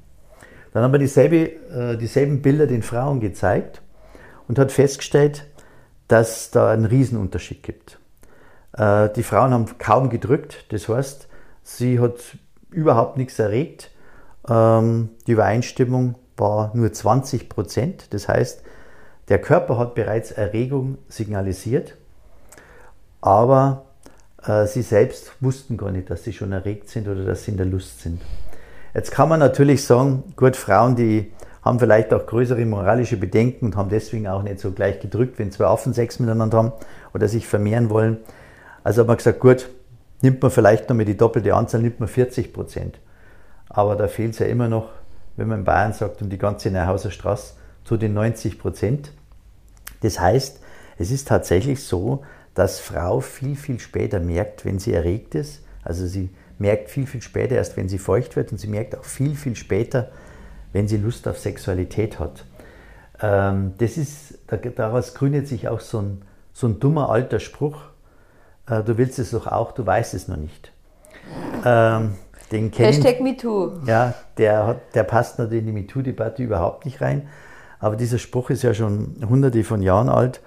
[0.73, 3.83] Dann haben wir dieselbe, äh, dieselben Bilder den Frauen gezeigt
[4.49, 5.47] und hat festgestellt,
[6.09, 7.99] dass da einen Riesenunterschied gibt.
[8.77, 11.29] Äh, die Frauen haben kaum gedrückt, das heißt,
[11.63, 12.37] sie hat
[12.71, 13.91] überhaupt nichts erregt.
[14.49, 18.63] Ähm, die Übereinstimmung war nur 20 Prozent, das heißt,
[19.31, 21.95] der Körper hat bereits Erregung signalisiert,
[23.21, 23.87] aber
[24.45, 27.57] äh, sie selbst wussten gar nicht, dass sie schon erregt sind oder dass sie in
[27.57, 28.21] der Lust sind.
[28.93, 33.77] Jetzt kann man natürlich sagen, gut, Frauen, die haben vielleicht auch größere moralische Bedenken und
[33.77, 36.73] haben deswegen auch nicht so gleich gedrückt, wenn zwei Affen Sex miteinander haben
[37.15, 38.19] oder sich vermehren wollen.
[38.83, 39.69] Also hat man gesagt, gut,
[40.23, 42.99] nimmt man vielleicht noch mit die doppelte Anzahl, nimmt man 40 Prozent.
[43.69, 44.89] Aber da fehlt es ja immer noch,
[45.37, 49.13] wenn man in Bayern sagt, um die ganze Neuhauser Straße zu den 90 Prozent.
[50.01, 50.61] Das heißt,
[50.99, 55.63] es ist tatsächlich so, dass Frau viel, viel später merkt, wenn sie erregt ist.
[55.83, 59.05] Also sie merkt viel, viel später erst, wenn sie feucht wird und sie merkt auch
[59.05, 60.11] viel, viel später,
[60.73, 62.45] wenn sie Lust auf Sexualität hat.
[63.21, 64.39] Ähm, das ist,
[64.77, 67.81] daraus gründet sich auch so ein, so ein dummer alter Spruch,
[68.69, 70.73] äh, du willst es doch auch, du weißt es noch nicht.
[71.65, 72.15] Ähm,
[72.51, 73.73] den kennen, Hashtag MeToo.
[73.87, 77.29] Ja, der, hat, der passt natürlich in die MeToo-Debatte überhaupt nicht rein.
[77.81, 80.41] Aber dieser Spruch ist ja schon hunderte von Jahren alt.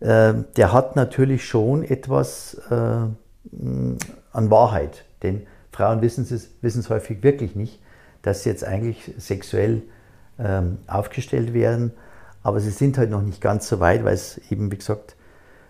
[0.00, 5.04] Äh, der hat natürlich schon etwas äh, an Wahrheit.
[5.22, 7.80] Denn Frauen wissen es, wissen es häufig wirklich nicht,
[8.22, 9.82] dass sie jetzt eigentlich sexuell
[10.38, 11.92] ähm, aufgestellt werden.
[12.42, 15.14] Aber sie sind halt noch nicht ganz so weit, weil es eben, wie gesagt,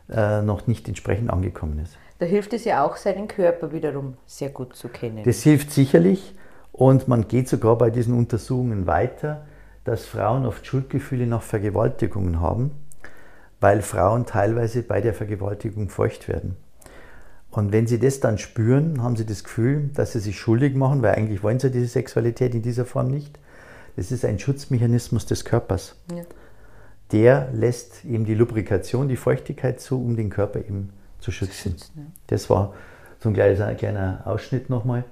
[0.08, 1.96] äh, noch nicht entsprechend angekommen ist.
[2.18, 5.24] Da hilft es ja auch, seinen Körper wiederum sehr gut zu kennen.
[5.24, 6.34] Das hilft sicherlich
[6.70, 9.44] und man geht sogar bei diesen Untersuchungen weiter
[9.84, 12.70] dass Frauen oft Schuldgefühle nach Vergewaltigungen haben,
[13.60, 16.56] weil Frauen teilweise bei der Vergewaltigung feucht werden.
[17.50, 21.02] Und wenn sie das dann spüren, haben sie das Gefühl, dass sie sich schuldig machen,
[21.02, 23.38] weil eigentlich wollen sie diese Sexualität in dieser Form nicht.
[23.94, 25.96] Das ist ein Schutzmechanismus des Körpers.
[26.14, 26.22] Ja.
[27.12, 31.76] Der lässt eben die Lubrikation, die Feuchtigkeit zu, um den Körper eben zu schützen.
[31.76, 32.02] Zu schützen ja.
[32.28, 32.72] Das war
[33.20, 35.04] so ein kleiner, kleiner Ausschnitt nochmal.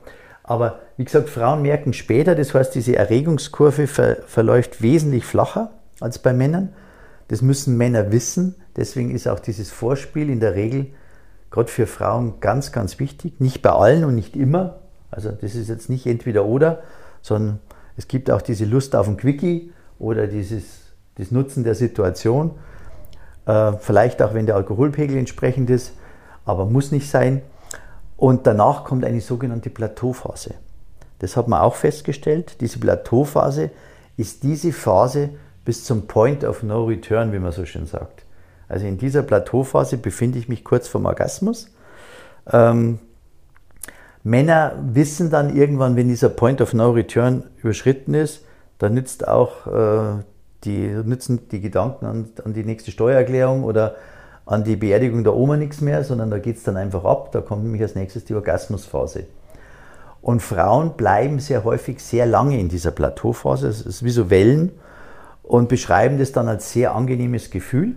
[0.51, 5.71] Aber wie gesagt, Frauen merken später, das heißt, diese Erregungskurve ver, verläuft wesentlich flacher
[6.01, 6.71] als bei Männern.
[7.29, 8.57] Das müssen Männer wissen.
[8.75, 10.89] Deswegen ist auch dieses Vorspiel in der Regel
[11.53, 13.39] gerade für Frauen ganz, ganz wichtig.
[13.39, 14.81] Nicht bei allen und nicht immer.
[15.13, 16.83] Also das ist jetzt nicht entweder oder,
[17.23, 17.61] sondern
[17.97, 20.81] es gibt auch diese Lust auf ein Quickie oder dieses
[21.15, 22.59] das Nutzen der Situation.
[23.47, 25.93] Äh, vielleicht auch, wenn der Alkoholpegel entsprechend ist,
[26.45, 27.43] aber muss nicht sein.
[28.21, 30.53] Und danach kommt eine sogenannte Plateauphase.
[31.21, 32.61] Das hat man auch festgestellt.
[32.61, 33.71] Diese Plateauphase
[34.19, 35.31] ist diese Phase
[35.65, 38.27] bis zum Point of No Return, wie man so schön sagt.
[38.69, 41.73] Also in dieser Plateauphase befinde ich mich kurz vorm Orgasmus.
[42.53, 42.99] Ähm,
[44.23, 48.45] Männer wissen dann irgendwann, wenn dieser Point of No Return überschritten ist,
[48.77, 50.23] dann nützt auch äh,
[50.65, 53.95] die, nützen die Gedanken an, an die nächste Steuererklärung oder
[54.47, 57.33] an die Beerdigung der Oma nichts mehr, sondern da geht es dann einfach ab.
[57.33, 59.27] Da kommt nämlich als nächstes die Orgasmusphase.
[60.23, 63.69] Und Frauen bleiben sehr häufig sehr lange in dieser Plateauphase.
[63.69, 64.73] Es ist wie so Wellen
[65.43, 67.97] und beschreiben das dann als sehr angenehmes Gefühl,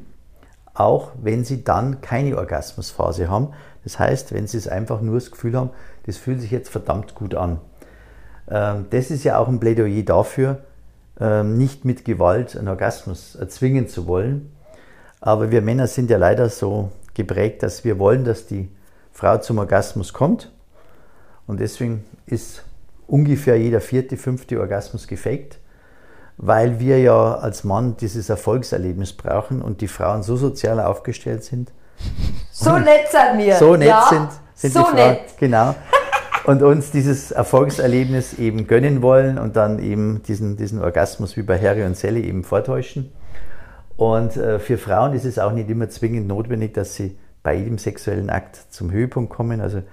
[0.74, 3.50] auch wenn sie dann keine Orgasmusphase haben.
[3.84, 5.72] Das heißt, wenn sie es einfach nur das Gefühl haben,
[6.06, 7.60] das fühlt sich jetzt verdammt gut an.
[8.50, 10.60] Ähm, das ist ja auch ein Plädoyer dafür,
[11.20, 14.52] ähm, nicht mit Gewalt einen Orgasmus erzwingen zu wollen,
[15.26, 18.68] aber wir Männer sind ja leider so geprägt, dass wir wollen, dass die
[19.14, 20.52] Frau zum Orgasmus kommt.
[21.48, 22.66] Und deswegen ist
[23.08, 25.60] ungefähr jeder vierte, fünfte Orgasmus gefaked,
[26.36, 31.72] weil wir ja als Mann dieses Erfolgserlebnis brauchen und die Frauen so sozial aufgestellt sind.
[32.52, 33.56] So nett sind wir.
[33.56, 34.96] So nett ja, sind, sind so die Frauen.
[34.96, 35.38] Nett.
[35.40, 35.74] Genau.
[36.44, 41.58] Und uns dieses Erfolgserlebnis eben gönnen wollen und dann eben diesen, diesen Orgasmus wie bei
[41.58, 43.14] Harry und Sally eben vortäuschen.
[43.98, 47.78] Und äh, für Frauen ist es auch nicht immer zwingend notwendig, dass sie bei jedem
[47.78, 49.62] sexuellen Akt zum Höhepunkt kommen.
[49.62, 49.84] Also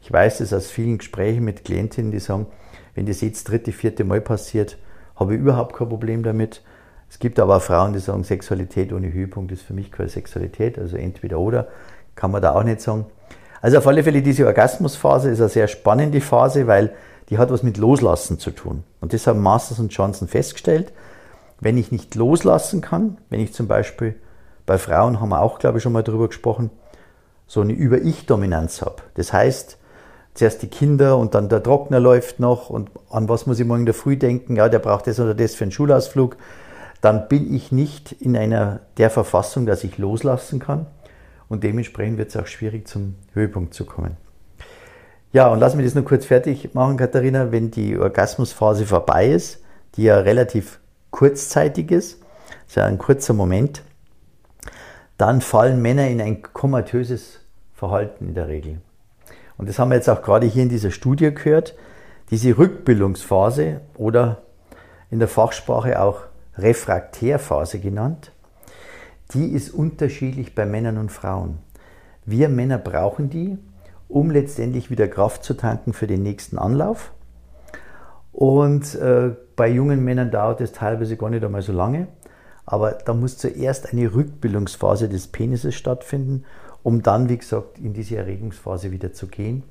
[0.00, 2.46] ich weiß das aus vielen Gesprächen mit Klientinnen, die sagen,
[2.94, 4.78] wenn das jetzt dritte, vierte Mal passiert,
[5.16, 6.62] habe ich überhaupt kein Problem damit.
[7.10, 10.78] Es gibt aber auch Frauen, die sagen, Sexualität ohne Höhepunkt ist für mich keine Sexualität,
[10.78, 11.68] also entweder oder,
[12.14, 13.06] kann man da auch nicht sagen.
[13.60, 16.94] Also auf alle Fälle, diese Orgasmusphase ist eine sehr spannende Phase, weil
[17.28, 18.84] die hat was mit Loslassen zu tun.
[19.00, 20.92] Und das haben Masters und Johnson festgestellt.
[21.60, 24.16] Wenn ich nicht loslassen kann, wenn ich zum Beispiel
[24.66, 26.70] bei Frauen haben wir auch, glaube ich, schon mal darüber gesprochen,
[27.46, 29.02] so eine Über-Ich-Dominanz habe.
[29.14, 29.78] Das heißt,
[30.34, 33.80] zuerst die Kinder und dann der Trockner läuft noch und an was muss ich morgen
[33.80, 36.36] in der Früh denken, ja, der braucht das oder das für einen Schulausflug,
[37.00, 40.86] dann bin ich nicht in einer der Verfassung, dass ich loslassen kann
[41.48, 44.16] und dementsprechend wird es auch schwierig zum Höhepunkt zu kommen.
[45.32, 49.60] Ja, und lassen wir das nur kurz fertig machen, Katharina, wenn die Orgasmusphase vorbei ist,
[49.96, 50.80] die ja relativ
[51.10, 52.22] kurzzeitig ist,
[52.66, 53.82] ist ja ein kurzer Moment,
[55.16, 57.40] dann fallen Männer in ein komatöses
[57.74, 58.80] Verhalten in der Regel.
[59.58, 61.74] Und das haben wir jetzt auch gerade hier in dieser Studie gehört.
[62.30, 64.42] Diese Rückbildungsphase oder
[65.10, 66.22] in der Fachsprache auch
[66.56, 68.32] Refraktärphase genannt,
[69.34, 71.58] die ist unterschiedlich bei Männern und Frauen.
[72.24, 73.58] Wir Männer brauchen die,
[74.08, 77.12] um letztendlich wieder Kraft zu tanken für den nächsten Anlauf.
[78.40, 82.08] Und äh, bei jungen Männern dauert es teilweise gar nicht einmal so lange.
[82.64, 86.44] Aber da muss zuerst eine Rückbildungsphase des Penises stattfinden,
[86.82, 89.64] um dann, wie gesagt, in diese Erregungsphase wieder zu gehen.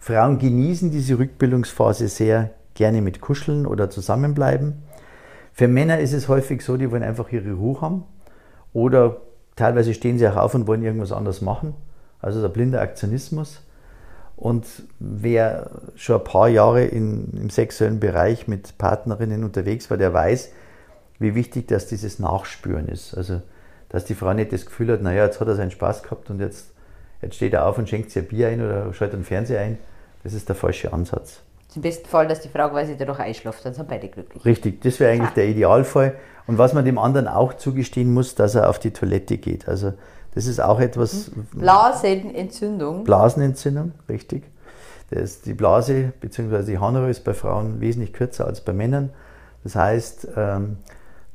[0.00, 4.82] Frauen genießen diese Rückbildungsphase sehr gerne mit Kuscheln oder zusammenbleiben.
[5.52, 8.02] Für Männer ist es häufig so, die wollen einfach ihre Ruhe haben
[8.72, 9.18] oder
[9.54, 11.74] teilweise stehen sie auch auf und wollen irgendwas anderes machen.
[12.18, 13.62] Also der blinde Aktionismus.
[14.36, 14.66] Und
[14.98, 20.50] wer schon ein paar Jahre in, im sexuellen Bereich mit Partnerinnen unterwegs war, der weiß,
[21.18, 23.16] wie wichtig das dieses Nachspüren ist.
[23.16, 23.40] Also,
[23.88, 26.40] dass die Frau nicht das Gefühl hat, naja, jetzt hat er seinen Spaß gehabt und
[26.40, 26.70] jetzt,
[27.22, 29.78] jetzt steht er auf und schenkt sich ein Bier ein oder schaltet einen Fernseher ein.
[30.22, 31.40] Das ist der falsche Ansatz.
[31.74, 34.44] Im besten Fall, dass die Frau quasi dadurch einschläft, dann sind beide glücklich.
[34.44, 35.34] Richtig, das wäre eigentlich ah.
[35.36, 36.14] der Idealfall.
[36.46, 39.68] Und was man dem anderen auch zugestehen muss, dass er auf die Toilette geht.
[39.68, 39.92] Also
[40.36, 41.30] das ist auch etwas.
[41.34, 41.60] Mhm.
[41.60, 43.04] Blasenentzündung.
[43.04, 44.44] Blasenentzündung, richtig.
[45.08, 46.62] Das, die Blase bzw.
[46.64, 49.10] die Harnröhre ist bei Frauen wesentlich kürzer als bei Männern.
[49.64, 50.76] Das heißt, ähm,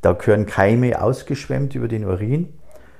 [0.02, 2.54] da gehören Keime ausgeschwemmt über den Urin.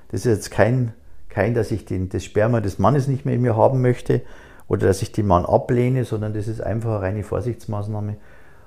[0.10, 0.94] Das ist jetzt kein,
[1.30, 4.22] kein dass ich den, das Sperma des Mannes nicht mehr in mir haben möchte
[4.68, 8.16] oder dass ich den Mann ablehne, sondern das ist einfach eine reine Vorsichtsmaßnahme,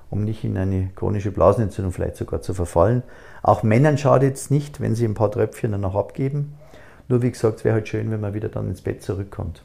[0.09, 3.03] um nicht in eine chronische Blasenentzündung vielleicht sogar zu verfallen.
[3.43, 6.55] Auch Männern schadet es nicht, wenn sie ein paar Tröpfchen danach abgeben.
[7.07, 9.63] Nur wie gesagt, es wäre halt schön, wenn man wieder dann ins Bett zurückkommt.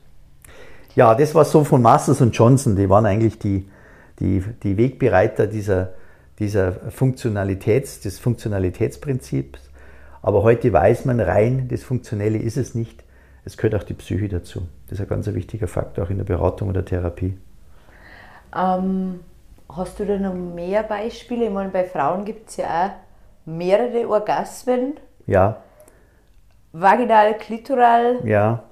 [0.95, 2.77] Ja, das war so von Masters und Johnson.
[2.77, 3.69] Die waren eigentlich die,
[4.19, 5.91] die, die Wegbereiter dieser,
[6.39, 9.71] dieser Funktionalitäts, des Funktionalitätsprinzips.
[10.23, 13.05] Aber heute weiß man rein, das Funktionelle ist es nicht.
[13.45, 14.69] Es gehört auch die Psyche dazu.
[14.89, 17.39] Das ist ein ganz wichtiger Faktor auch in der Beratung oder Therapie.
[18.55, 19.21] Ähm,
[19.69, 21.47] hast du da noch mehr Beispiele?
[21.47, 22.91] Ich meine, bei Frauen gibt es ja auch
[23.47, 24.95] mehrere Orgasmen.
[25.27, 25.63] Ja.
[26.73, 28.21] Vaginal, klitoral.
[28.25, 28.63] Ja.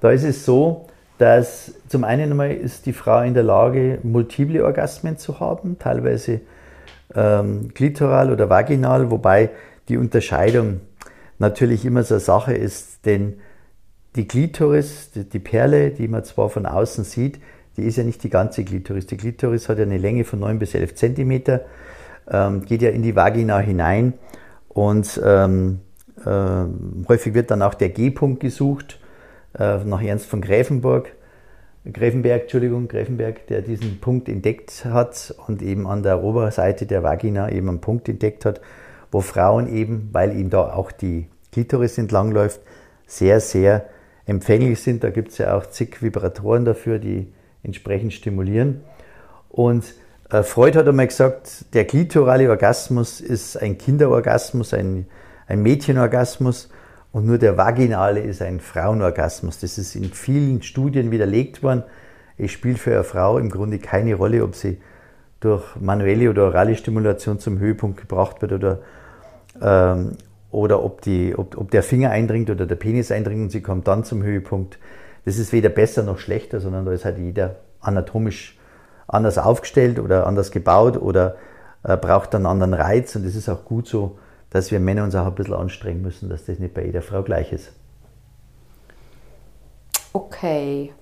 [0.00, 0.86] Da ist es so,
[1.18, 6.40] dass zum einen einmal ist die Frau in der Lage, multiple Orgasmen zu haben, teilweise
[7.14, 9.50] ähm, klitoral oder vaginal, wobei
[9.88, 10.80] die Unterscheidung
[11.38, 13.40] natürlich immer so eine Sache ist, denn
[14.16, 17.40] die Klitoris, die, Perle, die man zwar von außen sieht,
[17.76, 19.06] die ist ja nicht die ganze Klitoris.
[19.06, 21.62] Die Klitoris hat ja eine Länge von 9 bis 11 Zentimeter,
[22.28, 24.14] ähm, geht ja in die Vagina hinein
[24.68, 25.87] und ähm, äh,
[26.26, 28.98] häufig wird dann auch der G-Punkt gesucht,
[29.58, 31.12] äh, nach Ernst von Gräfenburg.
[31.90, 37.50] Gräfenberg, Entschuldigung, Gräfenberg, der diesen Punkt entdeckt hat und eben an der Oberseite der Vagina
[37.50, 38.60] eben einen Punkt entdeckt hat,
[39.10, 42.60] wo Frauen eben, weil ihm da auch die Klitoris entlangläuft,
[43.06, 43.86] sehr, sehr
[44.26, 45.02] empfänglich sind.
[45.02, 48.82] Da gibt es ja auch zig Vibratoren dafür, die entsprechend stimulieren.
[49.48, 49.94] Und
[50.30, 55.06] äh, Freud hat einmal gesagt, der klitorale Orgasmus ist ein Kinderorgasmus, ein,
[55.48, 56.68] ein Mädchenorgasmus
[57.10, 59.58] und nur der vaginale ist ein Frauenorgasmus.
[59.58, 61.82] Das ist in vielen Studien widerlegt worden.
[62.36, 64.78] Es spielt für eine Frau im Grunde keine Rolle, ob sie
[65.40, 68.80] durch manuelle oder orale Stimulation zum Höhepunkt gebracht wird oder,
[69.62, 70.12] ähm,
[70.50, 73.88] oder ob, die, ob, ob der Finger eindringt oder der Penis eindringt und sie kommt
[73.88, 74.78] dann zum Höhepunkt.
[75.24, 78.58] Das ist weder besser noch schlechter, sondern da ist halt jeder anatomisch
[79.06, 81.36] anders aufgestellt oder anders gebaut oder
[81.84, 84.18] äh, braucht einen anderen Reiz und das ist auch gut so,
[84.50, 87.22] dass wir Männer uns auch ein bisschen anstrengen müssen, dass das nicht bei jeder Frau
[87.22, 87.72] gleich ist.
[90.12, 90.92] Okay.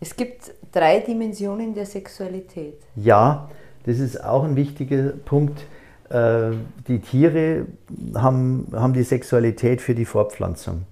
[0.00, 2.78] Es gibt drei Dimensionen der Sexualität.
[2.96, 3.48] Ja,
[3.84, 5.66] das ist auch ein wichtiger Punkt.
[6.10, 6.50] Äh,
[6.86, 7.66] die Tiere
[8.14, 10.82] haben, haben die Sexualität für die Fortpflanzung.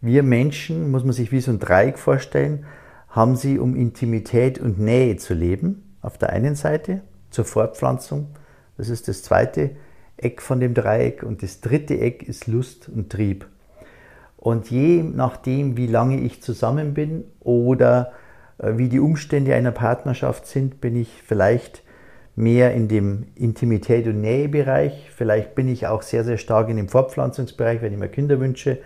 [0.00, 2.64] Wir Menschen, muss man sich wie so ein Dreieck vorstellen,
[3.08, 7.00] haben sie, um Intimität und Nähe zu leben, auf der einen Seite,
[7.30, 8.28] zur Fortpflanzung.
[8.76, 9.70] Das ist das zweite
[10.18, 11.22] Eck von dem Dreieck.
[11.22, 13.46] Und das dritte Eck ist Lust und Trieb.
[14.36, 18.12] Und je nachdem, wie lange ich zusammen bin oder
[18.58, 21.82] äh, wie die Umstände einer Partnerschaft sind, bin ich vielleicht
[22.36, 25.10] mehr in dem Intimität- und Nähebereich.
[25.14, 28.78] Vielleicht bin ich auch sehr, sehr stark in dem Fortpflanzungsbereich, wenn ich mir Kinder wünsche.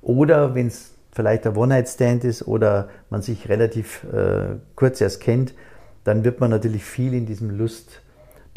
[0.00, 5.52] Oder wenn es vielleicht ein One-Night-Stand ist oder man sich relativ äh, kurz erst kennt,
[6.04, 7.50] dann wird man natürlich viel in diesem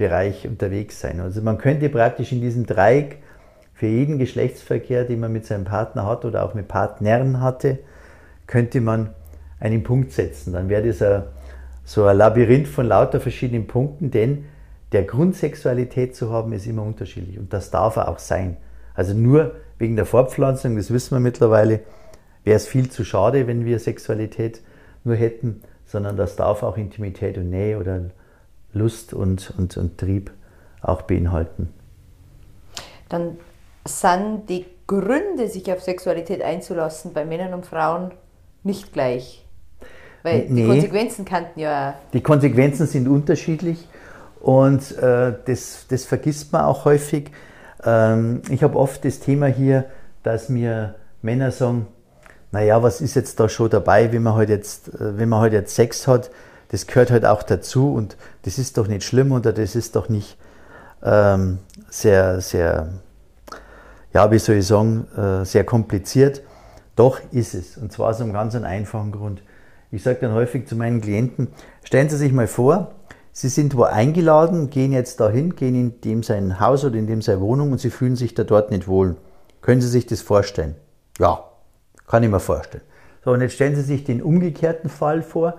[0.02, 1.20] Lustbereich unterwegs sein.
[1.20, 3.18] Also man könnte praktisch in diesem Dreieck
[3.74, 7.80] für jeden Geschlechtsverkehr, den man mit seinem Partner hat oder auch mit Partnern hatte,
[8.48, 9.12] könnte man
[9.60, 10.54] einen Punkt setzen.
[10.54, 11.24] Dann wäre das ein,
[11.84, 14.46] so ein Labyrinth von lauter verschiedenen Punkten, denn
[14.92, 18.58] der Grund Sexualität zu haben ist immer unterschiedlich und das darf er auch sein.
[18.94, 21.80] Also nur wegen der Fortpflanzung, das wissen wir mittlerweile,
[22.44, 24.62] wäre es viel zu schade, wenn wir Sexualität
[25.04, 28.02] nur hätten, sondern das darf auch Intimität und Nähe oder
[28.74, 30.32] Lust und, und, und Trieb
[30.82, 31.74] auch beinhalten.
[33.10, 33.38] Dann
[33.86, 38.12] sind die Gründe, sich auf Sexualität einzulassen, bei Männern und Frauen
[38.64, 39.46] nicht gleich.
[40.24, 41.96] Weil nee, die Konsequenzen kannten ja.
[42.14, 43.88] Die Konsequenzen sind unterschiedlich
[44.40, 47.32] und äh, das, das vergisst man auch häufig.
[47.84, 49.86] Ähm, ich habe oft das Thema hier,
[50.24, 51.88] dass mir Männer sagen,
[52.52, 55.54] naja, was ist jetzt da schon dabei, wenn man halt jetzt, äh, wenn man halt
[55.54, 56.30] jetzt Sex hat,
[56.72, 60.08] das gehört halt auch dazu und das ist doch nicht schlimm oder das ist doch
[60.08, 60.38] nicht
[61.04, 61.60] ähm,
[61.90, 62.94] sehr, sehr,
[64.14, 66.42] ja, wie soll ich sagen, äh, sehr kompliziert.
[66.96, 67.76] Doch ist es.
[67.78, 69.44] Und zwar aus einem ganz einfachen Grund.
[69.92, 71.50] Ich sage dann häufig zu meinen Klienten,
[71.84, 72.94] stellen Sie sich mal vor,
[73.34, 77.22] Sie sind wo eingeladen, gehen jetzt dahin, gehen in dem sein Haus oder in dem
[77.22, 79.18] seine Wohnung und Sie fühlen sich da dort nicht wohl.
[79.62, 80.76] Können Sie sich das vorstellen?
[81.20, 81.44] Ja,
[82.08, 82.84] kann ich mir vorstellen.
[83.26, 85.56] So, und jetzt stellen Sie sich den umgekehrten Fall vor.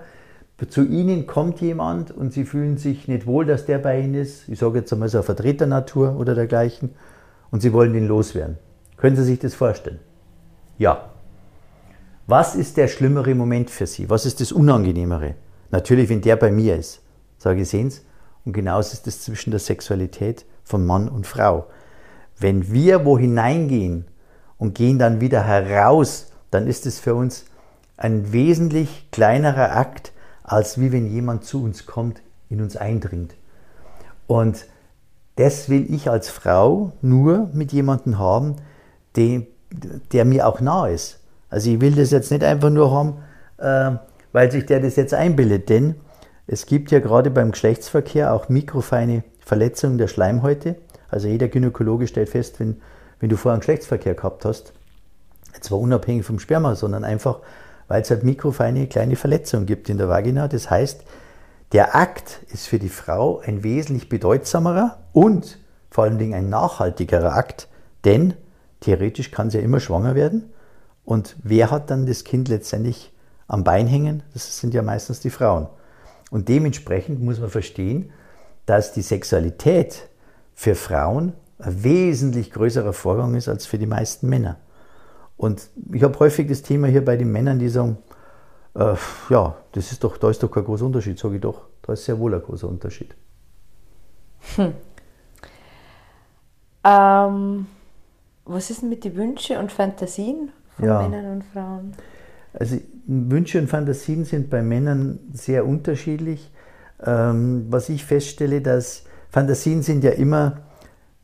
[0.69, 4.47] Zu Ihnen kommt jemand und Sie fühlen sich nicht wohl, dass der bei Ihnen ist.
[4.49, 6.91] Ich sage jetzt einmal so eine Vertreternatur oder dergleichen.
[7.51, 8.57] Und Sie wollen ihn loswerden.
[8.97, 9.99] Können Sie sich das vorstellen?
[10.77, 11.09] Ja.
[12.27, 14.09] Was ist der schlimmere Moment für Sie?
[14.09, 15.35] Was ist das Unangenehmere?
[15.71, 17.01] Natürlich, wenn der bei mir ist.
[17.37, 18.01] Sage ich, sehen Sie?
[18.45, 21.67] Und genauso ist es zwischen der Sexualität von Mann und Frau.
[22.39, 24.05] Wenn wir wo hineingehen
[24.57, 27.45] und gehen dann wieder heraus, dann ist es für uns
[27.97, 30.12] ein wesentlich kleinerer Akt,
[30.43, 33.35] als wie wenn jemand zu uns kommt, in uns eindringt.
[34.27, 34.65] Und
[35.35, 38.57] das will ich als Frau nur mit jemandem haben,
[39.15, 39.43] der,
[40.11, 41.19] der mir auch nah ist.
[41.49, 43.17] Also ich will das jetzt nicht einfach nur haben,
[43.57, 43.97] äh,
[44.31, 45.69] weil sich der das jetzt einbildet.
[45.69, 45.95] Denn
[46.47, 50.75] es gibt ja gerade beim Geschlechtsverkehr auch mikrofeine Verletzungen der Schleimhäute.
[51.09, 52.81] Also jeder Gynäkologe stellt fest, wenn,
[53.19, 54.73] wenn du vorher einen Geschlechtsverkehr gehabt hast,
[55.61, 57.39] zwar unabhängig vom Sperma, sondern einfach,
[57.87, 60.47] weil es halt mikrofeine kleine Verletzungen gibt in der Vagina.
[60.47, 61.03] Das heißt,
[61.71, 65.59] der Akt ist für die Frau ein wesentlich bedeutsamerer und
[65.89, 67.67] vor allen Dingen ein nachhaltigerer Akt,
[68.05, 68.33] denn
[68.79, 70.51] theoretisch kann sie ja immer schwanger werden.
[71.05, 73.11] Und wer hat dann das Kind letztendlich
[73.47, 74.23] am Bein hängen?
[74.33, 75.67] Das sind ja meistens die Frauen.
[76.31, 78.11] Und dementsprechend muss man verstehen,
[78.65, 80.07] dass die Sexualität
[80.55, 84.57] für Frauen ein wesentlich größerer Vorgang ist als für die meisten Männer.
[85.43, 87.97] Und ich habe häufig das Thema hier bei den Männern, die sagen,
[88.75, 88.95] äh,
[89.29, 91.63] ja, das ist doch, da ist doch kein großer Unterschied, sage ich doch.
[91.81, 93.13] Da ist sehr wohl ein großer Unterschied.
[94.55, 94.73] Hm.
[96.85, 97.65] Ähm,
[98.45, 101.01] was ist denn mit den Wünschen und Fantasien von ja.
[101.01, 101.91] Männern und Frauen?
[102.53, 106.51] Also Wünsche und Fantasien sind bei Männern sehr unterschiedlich.
[107.05, 110.61] Ähm, was ich feststelle, dass Fantasien sind ja immer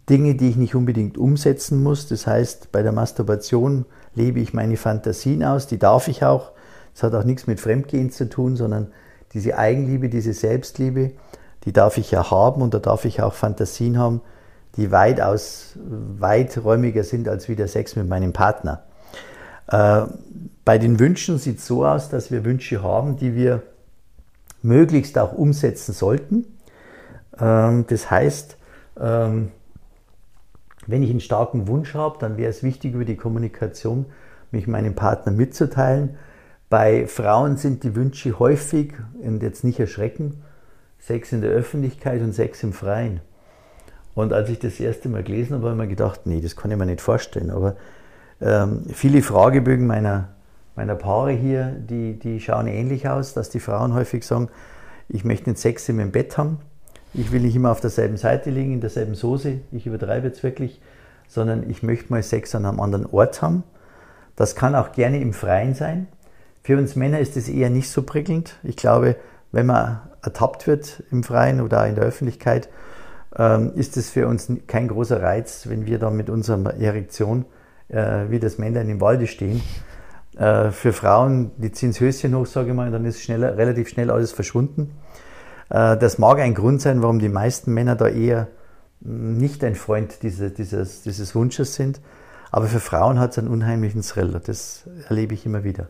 [0.09, 2.09] Dinge, die ich nicht unbedingt umsetzen muss.
[2.09, 6.51] Das heißt, bei der Masturbation lebe ich meine Fantasien aus, die darf ich auch.
[6.93, 8.87] Das hat auch nichts mit Fremdgehen zu tun, sondern
[9.33, 11.11] diese Eigenliebe, diese Selbstliebe,
[11.65, 14.21] die darf ich ja haben und da darf ich auch Fantasien haben,
[14.75, 15.75] die weitaus
[16.19, 18.83] weiträumiger sind als wie der Sex mit meinem Partner.
[19.67, 20.03] Äh,
[20.65, 23.63] bei den Wünschen sieht es so aus, dass wir Wünsche haben, die wir
[24.61, 26.45] möglichst auch umsetzen sollten.
[27.39, 28.57] Ähm, das heißt,
[28.99, 29.51] ähm,
[30.89, 34.05] wenn ich einen starken Wunsch habe, dann wäre es wichtig, über die Kommunikation
[34.51, 36.17] mich meinem Partner mitzuteilen.
[36.69, 40.41] Bei Frauen sind die Wünsche häufig, und jetzt nicht erschrecken,
[40.99, 43.21] Sex in der Öffentlichkeit und Sex im Freien.
[44.15, 46.71] Und als ich das erste Mal gelesen habe, habe ich mir gedacht, nee, das kann
[46.71, 47.51] ich mir nicht vorstellen.
[47.51, 47.75] Aber
[48.41, 50.29] ähm, viele Fragebögen meiner,
[50.75, 54.49] meiner Paare hier, die, die schauen ähnlich aus, dass die Frauen häufig sagen,
[55.07, 56.59] ich möchte nicht Sex in meinem Bett haben,
[57.13, 60.81] ich will nicht immer auf derselben Seite liegen, in derselben Soße, ich übertreibe jetzt wirklich,
[61.27, 63.63] sondern ich möchte mal Sex an einem anderen Ort haben.
[64.35, 66.07] Das kann auch gerne im Freien sein.
[66.63, 68.55] Für uns Männer ist das eher nicht so prickelnd.
[68.63, 69.15] Ich glaube,
[69.51, 72.69] wenn man ertappt wird im Freien oder in der Öffentlichkeit,
[73.37, 77.45] ähm, ist es für uns kein großer Reiz, wenn wir da mit unserer Erektion
[77.89, 79.61] äh, wie das Männlein im Walde stehen.
[80.37, 83.89] Äh, für Frauen, die ziehen das Höschen hoch, sage ich mal, dann ist schneller, relativ
[83.89, 84.91] schnell alles verschwunden.
[85.69, 88.47] Äh, das mag ein Grund sein, warum die meisten Männer da eher
[89.01, 92.01] nicht ein Freund dieses, dieses, dieses Wunsches sind.
[92.51, 94.41] Aber für Frauen hat es einen unheimlichen Thrill.
[94.43, 95.87] Das erlebe ich immer wieder.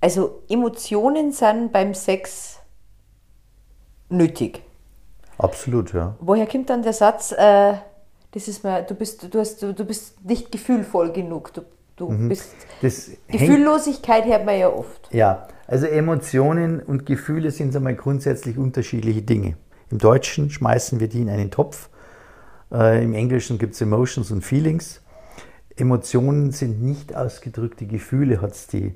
[0.00, 2.58] Also Emotionen sind beim Sex
[4.08, 4.62] nötig.
[5.38, 6.14] Absolut, ja.
[6.20, 7.74] Woher kommt dann der Satz, äh,
[8.32, 11.52] das ist mal, du bist, du hast, du, du bist nicht gefühlvoll genug.
[11.54, 11.62] Du,
[11.96, 12.28] du mhm.
[12.28, 12.52] bist
[12.82, 15.12] das Gefühllosigkeit hört man ja oft.
[15.12, 19.54] Ja, also Emotionen und Gefühle sind einmal grundsätzlich unterschiedliche Dinge.
[19.92, 21.90] Im Deutschen schmeißen wir die in einen Topf.
[22.72, 25.00] Äh, Im Englischen gibt es Emotions und Feelings.
[25.76, 28.94] Emotionen sind nicht ausgedrückte Gefühle, hat es die,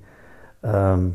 [0.64, 1.14] ähm,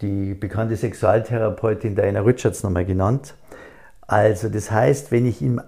[0.00, 3.34] die bekannte Sexualtherapeutin Diana Richards nochmal genannt.
[4.06, 5.60] Also das heißt, wenn ich im,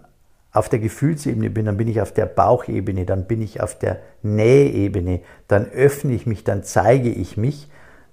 [0.50, 4.00] auf der Gefühlsebene bin, dann bin ich auf der Bauchebene, dann bin ich auf der
[4.22, 7.68] Näheebene, dann öffne ich mich, dann zeige ich mich.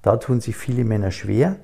[0.05, 1.55] Da tun sich viele Männer schwer.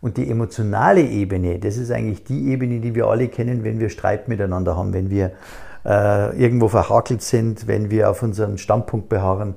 [0.00, 3.90] Und die emotionale Ebene, das ist eigentlich die Ebene, die wir alle kennen, wenn wir
[3.90, 5.32] Streit miteinander haben, wenn wir
[5.84, 9.56] äh, irgendwo verhakelt sind, wenn wir auf unseren Standpunkt beharren,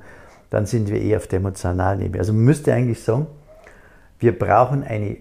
[0.50, 2.20] dann sind wir eher auf der emotionalen Ebene.
[2.20, 3.28] Also man müsste eigentlich sagen,
[4.20, 5.16] wir brauchen eine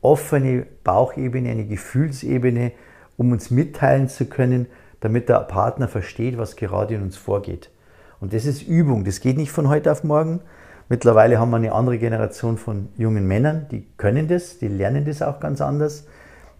[0.00, 2.72] offene Bauchebene, eine Gefühlsebene,
[3.16, 4.66] um uns mitteilen zu können,
[4.98, 7.70] damit der Partner versteht, was gerade in uns vorgeht.
[8.18, 9.04] Und das ist Übung.
[9.04, 10.40] Das geht nicht von heute auf morgen.
[10.88, 15.22] Mittlerweile haben wir eine andere Generation von jungen Männern, die können das, die lernen das
[15.22, 16.06] auch ganz anders,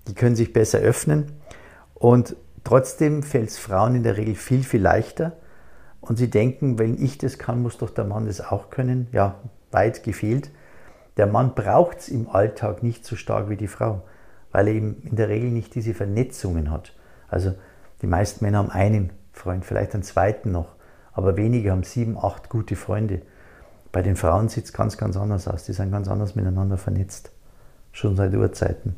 [0.08, 1.32] die können sich besser öffnen.
[1.94, 5.32] Und trotzdem fällt es Frauen in der Regel viel, viel leichter.
[6.00, 9.08] Und sie denken, wenn ich das kann, muss doch der Mann das auch können.
[9.12, 9.36] Ja,
[9.70, 10.50] weit gefehlt.
[11.16, 14.02] Der Mann braucht es im Alltag nicht so stark wie die Frau,
[14.52, 16.92] weil er eben in der Regel nicht diese Vernetzungen hat.
[17.28, 17.54] Also
[18.02, 20.74] die meisten Männer haben einen Freund, vielleicht einen zweiten noch,
[21.12, 23.22] aber wenige haben sieben, acht gute Freunde.
[23.94, 25.64] Bei den Frauen sieht es ganz, ganz anders aus.
[25.64, 27.30] Die sind ganz anders miteinander vernetzt,
[27.92, 28.96] schon seit Urzeiten.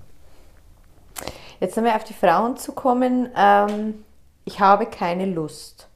[1.61, 3.28] Jetzt nochmal auf die Frauen zu kommen.
[3.36, 3.94] Ähm,
[4.47, 5.88] ich habe keine Lust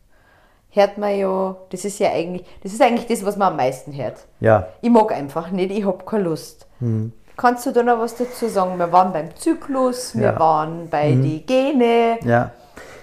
[0.70, 3.92] hört man ja, das ist ja eigentlich, das ist eigentlich das, was man am meisten
[3.92, 4.26] hört.
[4.40, 4.68] Ja.
[4.80, 6.66] Ich mag einfach nicht, ich habe keine Lust.
[6.78, 7.12] Mhm.
[7.36, 8.78] Kannst du da noch was dazu sagen?
[8.78, 10.38] Wir waren beim Zyklus, wir ja.
[10.38, 11.22] waren bei mhm.
[11.22, 12.18] die Gene.
[12.24, 12.53] Ja.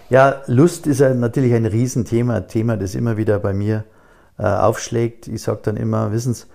[0.10, 3.84] ja, Lust ist ja natürlich ein Riesenthema, ein Thema, das immer wieder bei mir
[4.38, 5.28] äh, aufschlägt.
[5.28, 6.46] Ich sage dann immer, wissen Sie,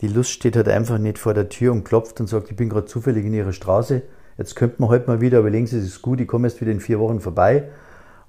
[0.00, 2.68] Die Lust steht halt einfach nicht vor der Tür und klopft und sagt, ich bin
[2.68, 4.02] gerade zufällig in Ihrer Straße.
[4.38, 6.72] Jetzt könnte man heute mal wieder, überlegen Sie, es ist gut, ich komme erst wieder
[6.72, 7.68] in vier Wochen vorbei.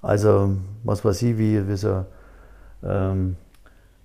[0.01, 2.05] Also, was weiß ich, wie, wie so
[2.83, 3.37] ähm,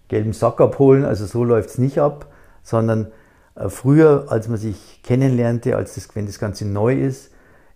[0.09, 1.05] gelben Sack abholen.
[1.05, 2.27] Also so läuft es nicht ab,
[2.63, 3.13] sondern
[3.55, 7.31] äh, früher, als man sich kennenlernte, als das, wenn das Ganze neu ist,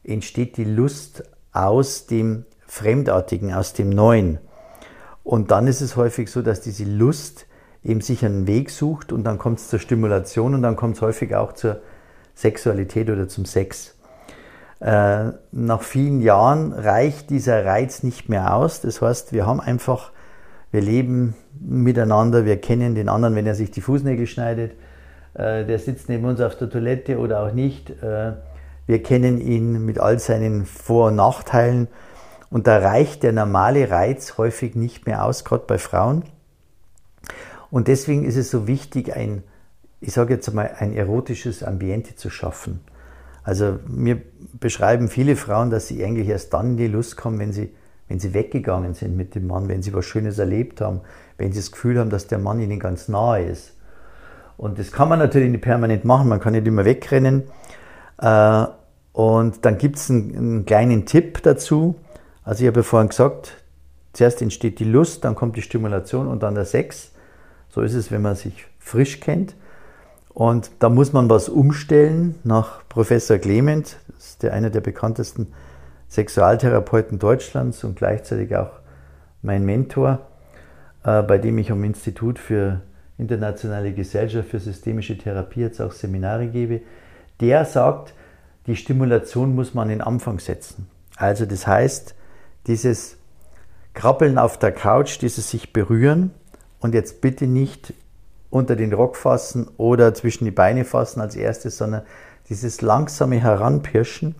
[0.05, 4.39] entsteht die Lust aus dem Fremdartigen, aus dem Neuen.
[5.25, 7.47] Und dann ist es häufig so, dass diese Lust
[7.85, 11.03] eben sich einen Weg sucht und dann kommt es zur Stimulation und dann kommt es
[11.03, 11.81] häufig auch zur
[12.35, 13.95] Sexualität oder zum Sex.
[14.81, 18.81] Äh, nach vielen Jahren reicht dieser Reiz nicht mehr aus.
[18.81, 20.11] Das heißt, wir haben einfach,
[20.73, 24.73] wir leben miteinander, wir kennen den anderen, wenn er sich die Fußnägel schneidet,
[25.35, 27.91] äh, der sitzt neben uns auf der Toilette oder auch nicht.
[28.03, 28.33] Äh,
[28.87, 31.87] wir kennen ihn mit all seinen Vor- und Nachteilen
[32.53, 36.23] und da reicht der normale Reiz häufig nicht mehr aus, gerade bei Frauen.
[37.71, 39.43] Und deswegen ist es so wichtig, ein,
[40.01, 42.81] ich sage jetzt einmal, ein erotisches Ambiente zu schaffen.
[43.43, 44.21] Also mir
[44.61, 47.75] beschreiben viele Frauen, dass sie eigentlich erst dann in die Lust kommen, wenn sie,
[48.09, 51.01] wenn sie weggegangen sind mit dem Mann, wenn sie was Schönes erlebt haben,
[51.39, 53.73] wenn sie das Gefühl haben, dass der Mann ihnen ganz nahe ist.
[54.59, 57.45] Und das kann man natürlich nicht permanent machen, man kann nicht immer wegrennen.
[58.19, 58.67] Äh,
[59.13, 61.97] und dann gibt es einen, einen, kleinen Tipp dazu.
[62.45, 63.55] Also ich habe ja vorhin gesagt,
[64.13, 67.13] zuerst entsteht die Lust, dann kommt die Stimulation und dann der Sex.
[67.69, 69.55] So ist es, wenn man sich frisch kennt.
[70.35, 75.53] Und da muss man was umstellen nach Professor Clement, das ist der, einer der bekanntesten
[76.09, 78.71] Sexualtherapeuten Deutschlands und gleichzeitig auch
[79.43, 80.21] mein Mentor,
[81.05, 82.81] äh, bei dem ich am Institut für
[83.19, 86.81] internationale Gesellschaft für systemische Therapie jetzt auch Seminare gebe,
[87.41, 88.15] der sagt,
[88.67, 90.87] die Stimulation muss man an den Anfang setzen.
[91.17, 92.15] Also das heißt,
[92.67, 93.17] dieses
[93.95, 96.33] Krabbeln auf der Couch, dieses sich berühren
[96.81, 97.95] und jetzt bitte nicht
[98.51, 102.03] unter den Rock fassen oder zwischen die Beine fassen als erstes, sondern
[102.49, 104.35] dieses langsame Heranpirschen,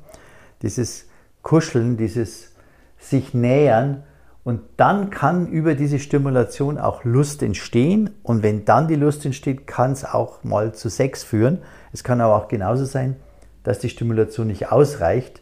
[0.63, 1.07] dieses
[1.43, 2.53] Kuscheln, dieses
[2.99, 4.05] sich nähern
[4.45, 8.11] und dann kann über diese Stimulation auch Lust entstehen.
[8.23, 11.59] Und wenn dann die Lust entsteht, kann es auch mal zu Sex führen.
[11.93, 13.17] Es kann aber auch genauso sein,
[13.63, 15.42] dass die Stimulation nicht ausreicht,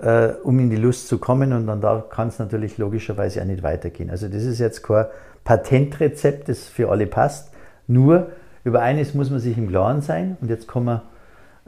[0.00, 1.52] äh, um in die Lust zu kommen.
[1.52, 4.10] Und dann da kann es natürlich logischerweise auch nicht weitergehen.
[4.10, 5.06] Also das ist jetzt kein
[5.44, 7.50] Patentrezept, das für alle passt.
[7.86, 8.28] Nur
[8.64, 10.36] über eines muss man sich im Klaren sein.
[10.40, 11.02] Und jetzt kommen wir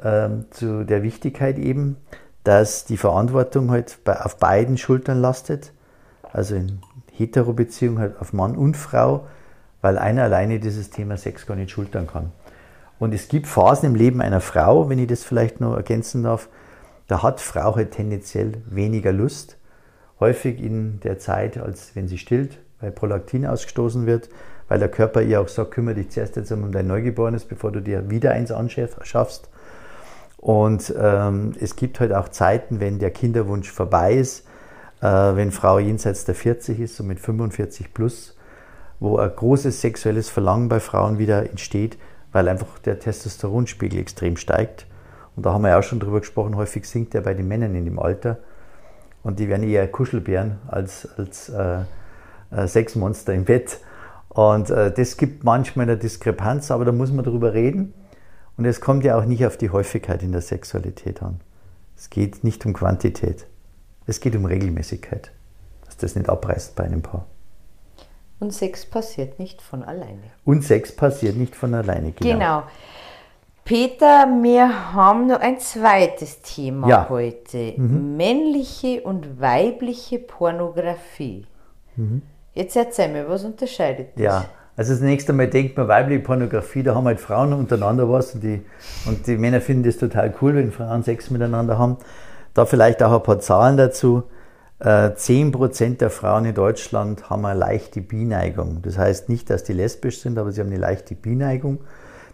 [0.02, 1.96] ähm, zu der Wichtigkeit eben,
[2.44, 5.72] dass die Verantwortung halt bei, auf beiden Schultern lastet
[6.32, 6.80] also in
[7.12, 9.26] Hetero-Beziehung halt auf Mann und Frau,
[9.80, 12.32] weil einer alleine dieses Thema Sex gar nicht schultern kann.
[12.98, 16.48] Und es gibt Phasen im Leben einer Frau, wenn ich das vielleicht noch ergänzen darf,
[17.10, 19.56] da hat Frau halt tendenziell weniger Lust.
[20.20, 24.28] Häufig in der Zeit, als wenn sie stillt, weil Prolaktin ausgestoßen wird,
[24.68, 27.80] weil der Körper ihr auch sagt, kümmere dich zuerst jetzt um dein Neugeborenes, bevor du
[27.80, 29.48] dir wieder eins anschaffst.
[30.36, 34.46] Und ähm, es gibt halt auch Zeiten, wenn der Kinderwunsch vorbei ist,
[35.00, 38.36] äh, wenn Frau jenseits der 40 ist, so mit 45 plus,
[39.00, 41.98] wo ein großes sexuelles Verlangen bei Frauen wieder entsteht,
[42.30, 44.86] weil einfach der Testosteronspiegel extrem steigt.
[45.36, 47.74] Und da haben wir ja auch schon drüber gesprochen, häufig sinkt er bei den Männern
[47.74, 48.38] in dem Alter.
[49.22, 51.82] Und die werden eher Kuschelbären als, als äh,
[52.50, 53.78] äh, Sexmonster im Bett.
[54.28, 57.94] Und äh, das gibt manchmal eine Diskrepanz, aber da muss man drüber reden.
[58.56, 61.40] Und es kommt ja auch nicht auf die Häufigkeit in der Sexualität an.
[61.96, 63.46] Es geht nicht um Quantität.
[64.06, 65.30] Es geht um Regelmäßigkeit,
[65.84, 67.26] dass das nicht abreißt bei einem Paar.
[68.38, 70.22] Und Sex passiert nicht von alleine.
[70.44, 72.32] Und Sex passiert nicht von alleine, genau.
[72.32, 72.62] Genau.
[73.70, 77.06] Peter, wir haben noch ein zweites Thema ja.
[77.08, 77.74] heute.
[77.76, 78.16] Mhm.
[78.16, 81.46] Männliche und weibliche Pornografie.
[81.94, 82.22] Mhm.
[82.52, 84.24] Jetzt erzähl mir, was unterscheidet das?
[84.24, 84.44] Ja,
[84.76, 88.42] also das nächste Mal denkt man, weibliche Pornografie, da haben halt Frauen untereinander was und
[88.42, 88.60] die,
[89.06, 91.98] und die Männer finden das total cool, wenn Frauen Sex miteinander haben.
[92.54, 94.24] Da vielleicht auch ein paar Zahlen dazu.
[94.80, 98.82] 10% äh, der Frauen in Deutschland haben eine leichte Bineigung.
[98.82, 101.78] Das heißt nicht, dass die lesbisch sind, aber sie haben eine leichte Bineigung.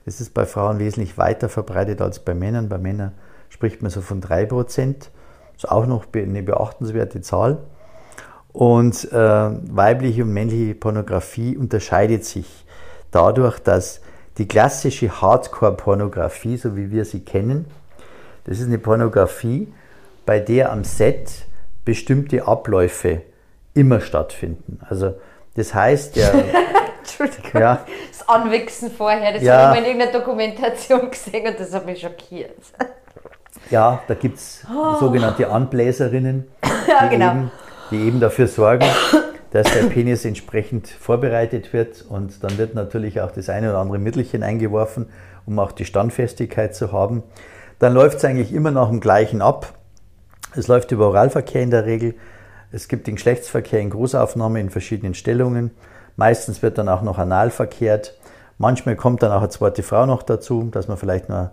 [0.07, 2.68] Das ist bei Frauen wesentlich weiter verbreitet als bei Männern.
[2.68, 3.12] Bei Männern
[3.50, 4.94] spricht man so von 3%.
[4.94, 5.09] Das
[5.59, 7.59] ist auch noch eine beachtenswerte Zahl.
[8.52, 12.64] Und äh, weibliche und männliche Pornografie unterscheidet sich
[13.11, 14.00] dadurch, dass
[14.38, 17.66] die klassische Hardcore-Pornografie, so wie wir sie kennen,
[18.44, 19.72] das ist eine Pornografie,
[20.24, 21.46] bei der am Set
[21.84, 23.22] bestimmte Abläufe
[23.74, 24.78] immer stattfinden.
[24.88, 25.14] Also
[25.54, 26.32] das heißt, der,
[27.07, 31.61] Entschuldigung, ja, das Anwichsen vorher, das ja, habe ich mal in irgendeiner Dokumentation gesehen und
[31.61, 32.57] das hat mich schockiert.
[33.70, 34.96] Ja, da gibt es oh.
[34.98, 36.48] sogenannte Anbläserinnen,
[36.88, 37.30] ja, die, genau.
[37.30, 37.50] eben,
[37.90, 38.86] die eben dafür sorgen,
[39.52, 43.98] dass der Penis entsprechend vorbereitet wird und dann wird natürlich auch das eine oder andere
[43.98, 45.07] Mittelchen eingeworfen,
[45.46, 47.22] um auch die Standfestigkeit zu haben.
[47.78, 49.74] Dann läuft es eigentlich immer nach dem gleichen ab.
[50.54, 52.14] Es läuft über Oralverkehr in der Regel.
[52.72, 55.70] Es gibt den Geschlechtsverkehr in Großaufnahme in verschiedenen Stellungen.
[56.16, 58.14] Meistens wird dann auch noch anal verkehrt.
[58.58, 61.50] Manchmal kommt dann auch eine zweite Frau noch dazu, dass man vielleicht nur,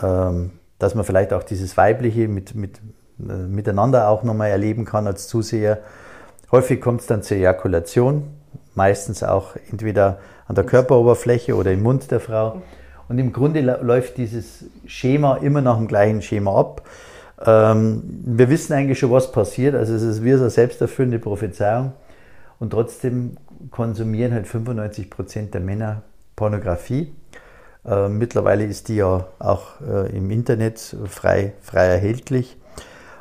[0.00, 2.78] ähm, dass man vielleicht auch dieses Weibliche mit, mit,
[3.20, 5.78] äh, miteinander auch nochmal erleben kann als Zuseher.
[6.50, 8.24] Häufig kommt es dann zur Ejakulation,
[8.74, 12.60] meistens auch entweder an der Körperoberfläche oder im Mund der Frau.
[13.08, 16.82] Und im Grunde läuft dieses Schema immer nach dem gleichen Schema ab.
[17.44, 19.74] Ähm, wir wissen eigentlich schon, was passiert.
[19.74, 21.92] Also es ist wie so eine selbsterfüllende Prophezeiung.
[22.58, 23.36] Und trotzdem
[23.70, 26.02] konsumieren halt 95 Prozent der Männer
[26.36, 27.14] Pornografie.
[27.84, 32.56] Äh, mittlerweile ist die ja auch äh, im Internet frei, frei erhältlich.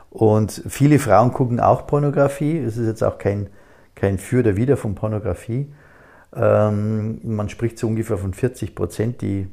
[0.10, 2.58] Und viele Frauen gucken auch Pornografie.
[2.58, 3.48] Es ist jetzt auch kein,
[3.96, 5.74] kein Für oder Wider von Pornografie.
[6.36, 9.48] Ähm, man spricht so ungefähr von 40 Prozent, die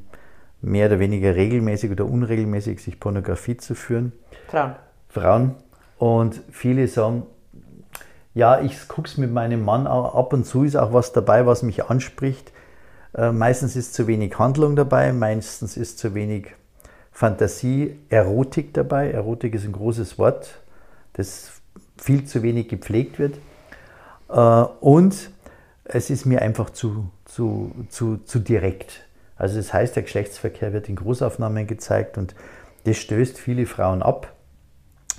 [0.61, 4.13] mehr oder weniger regelmäßig oder unregelmäßig sich Pornografie zu führen.
[4.49, 4.75] Frauen.
[5.09, 5.55] Frauen.
[5.99, 7.25] Und viele sagen,
[8.35, 11.63] ja, ich gucke es mit meinem Mann ab und zu, ist auch was dabei, was
[11.63, 12.53] mich anspricht.
[13.15, 16.49] Äh, meistens ist zu wenig Handlung dabei, meistens ist zu wenig
[17.11, 19.11] Fantasie, Erotik dabei.
[19.11, 20.61] Erotik ist ein großes Wort,
[21.15, 21.51] das
[21.97, 23.39] viel zu wenig gepflegt wird.
[24.29, 24.35] Äh,
[24.81, 25.31] und
[25.85, 29.05] es ist mir einfach zu, zu, zu, zu direkt.
[29.37, 32.35] Also das heißt, der Geschlechtsverkehr wird in Großaufnahmen gezeigt und
[32.85, 34.33] das stößt viele Frauen ab.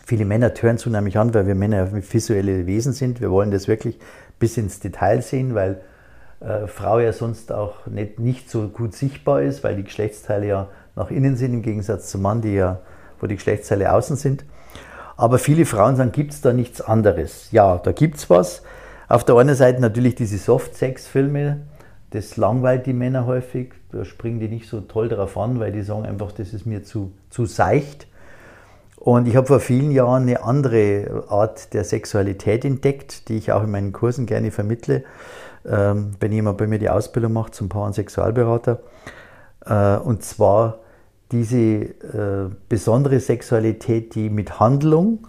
[0.09, 3.21] Viele Männer tören es unheimlich an, weil wir Männer visuelle Wesen sind.
[3.21, 3.99] Wir wollen das wirklich
[4.39, 5.81] bis ins Detail sehen, weil
[6.39, 10.67] äh, Frau ja sonst auch nicht, nicht so gut sichtbar ist, weil die Geschlechtsteile ja
[10.95, 12.79] nach innen sind, im Gegensatz zum Mann, die ja,
[13.19, 14.45] wo die Geschlechtsteile außen sind.
[15.15, 17.51] Aber viele Frauen sagen, gibt es da nichts anderes?
[17.51, 18.63] Ja, da gibt es was.
[19.09, 21.57] Auf der einen Seite natürlich diese Soft-Sex-Filme,
[22.09, 25.83] das langweilt die Männer häufig, da springen die nicht so toll darauf an, weil die
[25.83, 28.07] sagen einfach, das ist mir zu, zu seicht.
[29.09, 33.63] Und ich habe vor vielen Jahren eine andere Art der Sexualität entdeckt, die ich auch
[33.63, 35.03] in meinen Kursen gerne vermittle
[35.65, 38.79] ähm, wenn jemand bei mir die Ausbildung macht zum Paar- und Sexualberater.
[39.65, 40.79] Äh, und zwar
[41.31, 45.27] diese äh, besondere Sexualität, die mit Handlung,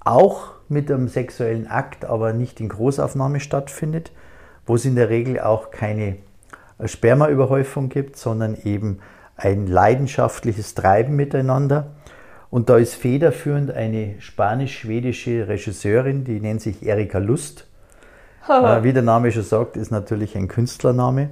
[0.00, 4.12] auch mit einem sexuellen Akt, aber nicht in Großaufnahme stattfindet,
[4.66, 6.16] wo es in der Regel auch keine
[6.84, 9.00] Spermaüberhäufung gibt, sondern eben
[9.36, 11.95] ein leidenschaftliches Treiben miteinander.
[12.56, 17.66] Und da ist federführend eine spanisch-schwedische Regisseurin, die nennt sich Erika Lust
[18.48, 21.28] äh, wie der Name schon sagt, ist natürlich ein Künstlername.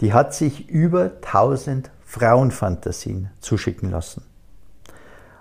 [0.00, 4.24] Die hat sich über 1000 Frauenfantasien zuschicken lassen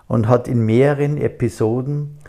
[0.08, 2.20] und hat in mehreren Episoden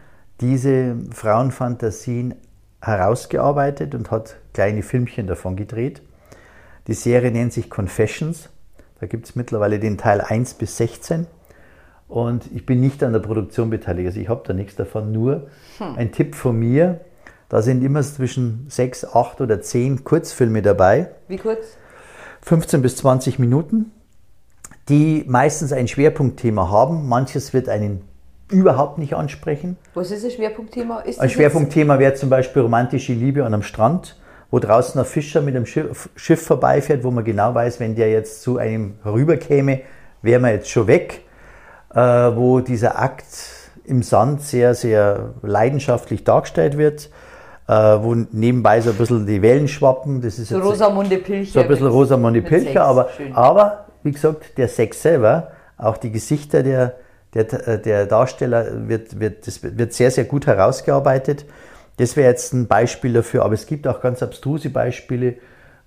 [0.40, 2.34] diese Frauenfantasien
[2.80, 6.00] herausgearbeitet und hat kleine Filmchen davon gedreht.
[6.86, 8.48] Die Serie nennt sich Confessions.
[9.00, 11.26] Da gibt es mittlerweile den Teil 1 bis 16.
[12.10, 15.46] Und ich bin nicht an der Produktion beteiligt, also ich habe da nichts davon, nur
[15.78, 15.94] hm.
[15.96, 17.00] ein Tipp von mir,
[17.48, 21.10] da sind immer zwischen sechs, acht oder zehn Kurzfilme dabei.
[21.28, 21.76] Wie kurz?
[22.42, 23.92] 15 bis 20 Minuten,
[24.88, 27.08] die meistens ein Schwerpunktthema haben.
[27.08, 28.02] Manches wird einen
[28.50, 29.76] überhaupt nicht ansprechen.
[29.94, 31.00] Was ist ein Schwerpunktthema?
[31.00, 34.16] Ist ein Schwerpunktthema wäre zum Beispiel romantische Liebe an einem Strand,
[34.50, 38.10] wo draußen ein Fischer mit einem Schiff, Schiff vorbeifährt, wo man genau weiß, wenn der
[38.10, 39.82] jetzt zu einem rüberkäme,
[40.22, 41.22] wäre man jetzt schon weg.
[41.94, 43.24] Äh, wo dieser Akt
[43.84, 47.10] im Sand sehr, sehr leidenschaftlich dargestellt wird
[47.70, 50.20] äh, wo nebenbei so ein bisschen die Wellen schwappen.
[50.20, 51.52] Das ist so Rosamunde Pilcher.
[51.52, 56.64] So ein bisschen Rosamunde Pilcher, aber, aber wie gesagt, der Sex selber, auch die Gesichter
[56.64, 56.94] der,
[57.32, 61.44] der, der Darsteller wird, wird, das wird sehr, sehr gut herausgearbeitet.
[61.98, 65.36] Das wäre jetzt ein Beispiel dafür, aber es gibt auch ganz abstruse Beispiele,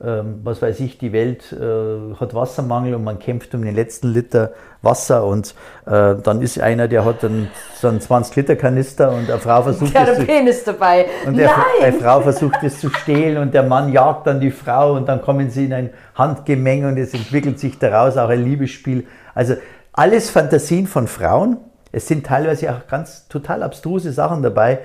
[0.06, 4.52] was weiß ich, die Welt äh, hat Wassermangel und man kämpft um den letzten Liter
[4.82, 7.48] Wasser und äh, dann ist einer, der hat dann
[7.80, 11.06] so einen 20 Liter Kanister und eine Frau versucht der es Penis dabei.
[11.26, 11.52] Und der,
[11.82, 15.22] eine Frau versucht es zu stehlen und der Mann jagt dann die Frau und dann
[15.22, 19.08] kommen sie in ein Handgemenge und es entwickelt sich daraus auch ein Liebesspiel.
[19.34, 19.56] Also
[19.94, 21.58] alles Fantasien von Frauen.
[21.94, 24.80] Es sind teilweise auch ganz total abstruse Sachen dabei,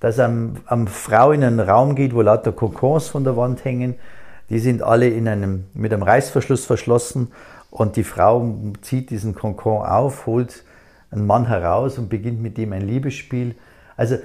[0.00, 3.94] dass am, am Frau in einen Raum geht, wo lauter Kokons von der Wand hängen
[4.50, 7.32] die sind alle in einem, mit einem Reißverschluss verschlossen
[7.70, 10.64] und die Frau zieht diesen Konkon auf, holt
[11.10, 13.54] einen Mann heraus und beginnt mit ihm ein Liebesspiel.
[13.96, 14.16] Also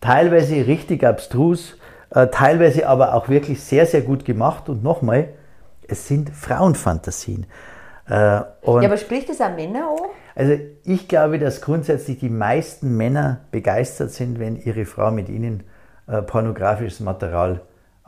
[0.00, 1.76] teilweise richtig abstrus,
[2.10, 4.68] äh, teilweise aber auch wirklich sehr, sehr gut gemacht.
[4.68, 5.28] Und nochmal,
[5.86, 7.46] es sind Frauenfantasien.
[8.08, 10.08] Äh, ja, aber spricht das auch Männer an?
[10.34, 10.54] Also
[10.84, 15.64] ich glaube, dass grundsätzlich die meisten Männer begeistert sind, wenn ihre Frau mit ihnen
[16.06, 17.60] äh, pornografisches Material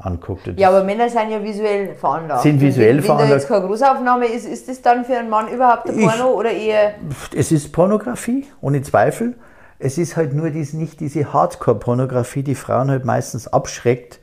[0.05, 0.59] anguckt.
[0.59, 2.42] Ja, aber Männer sind ja visuell veranlagt.
[2.42, 3.30] Sind visuell wenn, veranlagt.
[3.30, 6.30] Wenn da jetzt keine Großaufnahme ist, ist das dann für einen Mann überhaupt ein Porno
[6.30, 6.94] Ich- oder eher...
[7.34, 9.34] Es ist Pornografie, ohne Zweifel.
[9.78, 14.20] Es ist halt nur dies, nicht diese Hardcore-Pornografie, die Frauen halt meistens abschreckt.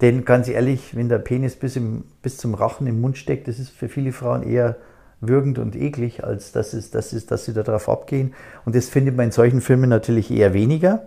[0.00, 3.58] Denn ganz ehrlich, wenn der Penis bis, im, bis zum Rachen im Mund steckt, das
[3.58, 4.76] ist für viele Frauen eher
[5.20, 8.34] würgend und eklig, als dass, es, dass, es, dass sie darauf abgehen.
[8.64, 11.02] Und das findet man in solchen Filmen natürlich eher weniger.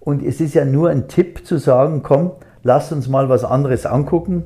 [0.00, 2.32] Und es ist ja nur ein Tipp zu sagen, komm,
[2.62, 4.44] lass uns mal was anderes angucken.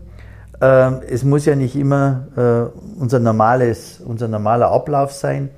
[0.60, 5.50] Ähm, es muss ja nicht immer äh, unser, normales, unser normaler Ablauf sein.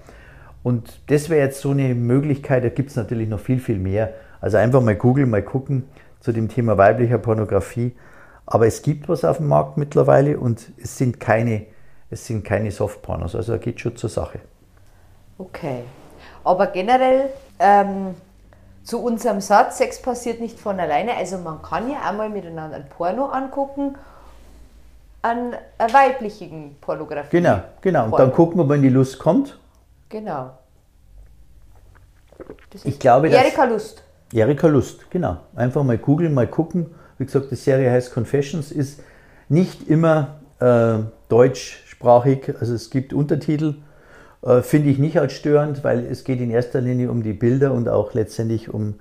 [0.63, 4.13] Und das wäre jetzt so eine Möglichkeit, da gibt es natürlich noch viel, viel mehr.
[4.41, 5.85] Also einfach mal googeln, mal gucken
[6.21, 7.97] zu dem Thema weiblicher Pornografie.
[8.45, 11.67] Aber es gibt was auf dem Markt mittlerweile und es sind keine,
[12.11, 13.37] es sind keine Softpornos.
[13.37, 14.41] Also da geht schon zur Sache.
[15.39, 15.83] Okay.
[16.45, 18.15] Aber generell ähm,
[18.89, 21.15] zu unserem Satz, Sex passiert nicht von alleine.
[21.15, 23.97] Also man kann ja einmal miteinander ein Porno angucken,
[25.21, 27.37] an einer weiblichen Pornografie.
[27.37, 28.05] Genau, genau.
[28.05, 28.25] Und Porno.
[28.25, 29.59] dann gucken wir, wenn die Lust kommt.
[30.09, 30.53] Genau.
[32.71, 34.03] Das Ich glaube, dass- Erika Lust.
[34.33, 35.37] Erika Lust, genau.
[35.55, 36.87] Einfach mal googeln, mal gucken.
[37.19, 39.01] Wie gesagt, die Serie heißt Confessions, ist
[39.51, 43.75] nicht immer äh, deutschsprachig, also es gibt Untertitel.
[44.43, 47.73] Äh, Finde ich nicht als störend, weil es geht in erster Linie um die Bilder
[47.73, 48.95] und auch letztendlich um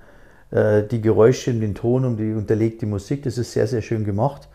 [0.50, 3.22] äh, die Geräusche, um den Ton, um die unterlegte Musik.
[3.22, 4.48] Das ist sehr, sehr schön gemacht.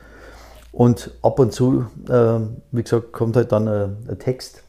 [0.71, 2.39] Und ab und zu, äh,
[2.71, 4.63] wie gesagt, kommt halt dann äh, ein Text,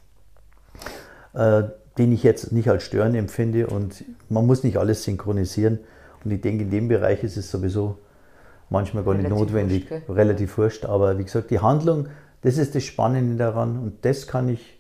[1.32, 1.62] äh,
[1.96, 3.66] den ich jetzt nicht als störend empfinde.
[3.68, 5.78] Und man muss nicht alles synchronisieren.
[6.22, 7.98] Und ich denke, in dem Bereich ist es sowieso
[8.68, 10.84] manchmal gar nicht Relativ notwendig, wurscht, relativ wurscht.
[10.84, 12.08] Aber wie gesagt, die Handlung,
[12.42, 13.78] das ist das Spannende daran.
[13.78, 14.73] Und das kann ich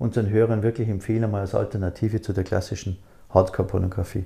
[0.00, 2.98] unseren Hörern wirklich empfehlen, einmal als Alternative zu der klassischen
[3.32, 4.24] Hardcore-Pornografie.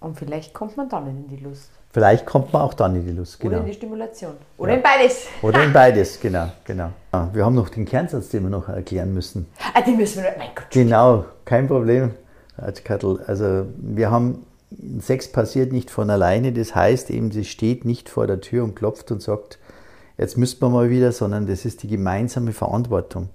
[0.00, 1.70] Und vielleicht kommt man dann in die Lust.
[1.90, 3.40] Vielleicht kommt man auch dann in die Lust.
[3.40, 3.60] Oder Genau.
[3.62, 4.32] in die Stimulation.
[4.58, 5.26] Oder in beides.
[5.42, 6.52] Oder in beides, genau.
[6.64, 6.90] genau.
[7.12, 9.46] Ja, wir haben noch den Kernsatz, den wir noch erklären müssen.
[9.74, 10.34] Ah, die müssen wir.
[10.38, 10.66] Mein Gott.
[10.70, 12.12] Genau, kein Problem,
[12.84, 13.20] Kattel.
[13.26, 14.44] Also wir haben,
[15.00, 18.76] Sex passiert nicht von alleine, das heißt eben, sie steht nicht vor der Tür und
[18.76, 19.58] klopft und sagt,
[20.18, 23.30] jetzt müssten wir mal wieder, sondern das ist die gemeinsame Verantwortung.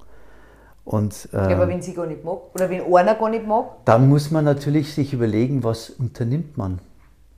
[0.85, 2.39] Und Ja, aber äh, wenn sie gar nicht mag.
[2.53, 3.65] Oder wenn einer gar nicht mag.
[3.85, 6.79] dann muss man natürlich sich überlegen, was unternimmt man.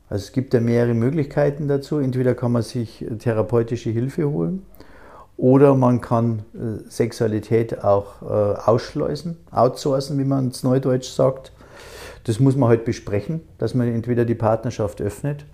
[0.10, 2.00] Also es gibt ja mehrere Möglichkeiten dazu.
[2.00, 4.66] Entweder kann man sich therapeutische Hilfe holen
[5.38, 11.52] oder man kann äh, Sexualität auch äh, ausschleusen, outsourcen, wie man es neudeutsch sagt.
[12.24, 15.46] Das muss man halt besprechen, dass man entweder die Partnerschaft öffnet.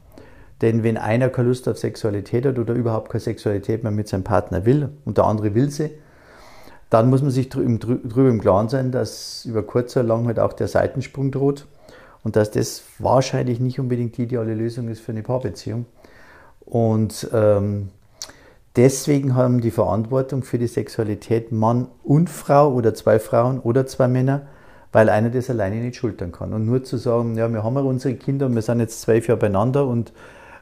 [0.62, 4.24] Denn wenn einer keine Lust auf Sexualität hat oder überhaupt keine Sexualität mehr mit seinem
[4.24, 5.90] Partner will und der andere will sie,
[6.92, 10.28] dann muss man sich drü- drü- drüber im Klaren sein, dass über kurz oder lang
[10.28, 11.66] halt auch der Seitensprung droht
[12.24, 15.86] und dass das wahrscheinlich nicht unbedingt die ideale Lösung ist für eine Paarbeziehung.
[16.66, 17.90] Und ähm,
[18.76, 24.10] deswegen haben die Verantwortung für die Sexualität Mann und Frau oder zwei Frauen oder zwei
[24.10, 24.42] Männer,
[24.92, 26.54] weil einer das alleine nicht schultern kann.
[26.54, 29.30] Und nur zu sagen, ja, wir haben ja unsere Kinder und wir sind jetzt zwölf
[29.30, 30.12] Jahre beieinander und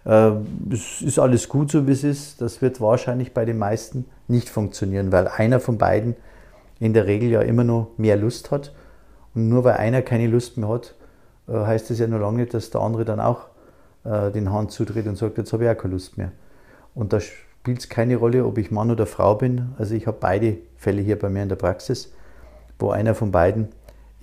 [0.05, 4.49] es ist alles gut so, wie es ist, das wird wahrscheinlich bei den meisten nicht
[4.49, 6.15] funktionieren, weil einer von beiden
[6.79, 8.73] in der Regel ja immer noch mehr Lust hat.
[9.35, 10.95] Und nur weil einer keine Lust mehr hat,
[11.47, 13.47] äh, heißt das ja noch lange nicht, dass der andere dann auch
[14.05, 16.31] äh, den Hahn zudreht und sagt, jetzt habe ich auch keine Lust mehr.
[16.95, 19.69] Und da spielt es keine Rolle, ob ich Mann oder Frau bin.
[19.77, 22.13] Also ich habe beide Fälle hier bei mir in der Praxis,
[22.79, 23.69] wo einer von beiden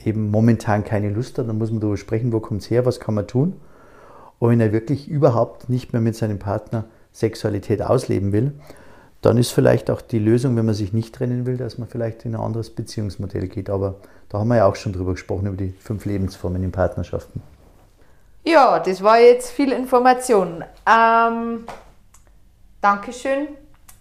[0.05, 1.49] eben momentan keine Lust hat.
[1.49, 3.55] Dann muss man darüber sprechen, wo kommt es her, was kann man tun.
[4.39, 8.53] Und wenn er wirklich überhaupt nicht mehr mit seinem Partner Sexualität ausleben will,
[9.23, 12.25] dann ist vielleicht auch die Lösung, wenn man sich nicht trennen will, dass man vielleicht
[12.25, 13.71] in ein anderes Beziehungsmodell geht.
[13.71, 13.97] Aber
[14.29, 17.43] da haben wir ja auch schon drüber gesprochen, über die fünf Lebensformen in Partnerschaften.
[18.45, 20.63] Ja, das war jetzt viel Information.
[20.87, 21.65] Ähm,
[22.81, 23.49] Dankeschön.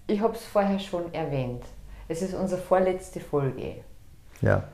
[0.08, 1.64] Ich habe es vorher schon erwähnt.
[2.08, 3.78] Es ist unsere vorletzte Folge.
[4.42, 4.66] Ja,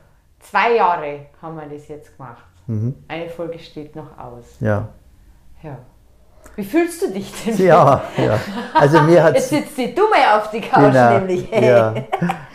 [0.42, 2.44] Zwei Jahre haben wir das jetzt gemacht.
[3.08, 4.44] Eine Folge steht noch aus.
[4.60, 4.88] ja.
[5.62, 5.78] Ja.
[6.56, 7.56] Wie fühlst du dich denn?
[7.56, 8.38] Ja, ja.
[8.74, 11.50] Also mir hat Jetzt sitzt die Dumme auf die Couch nämlich.
[11.50, 11.94] ja.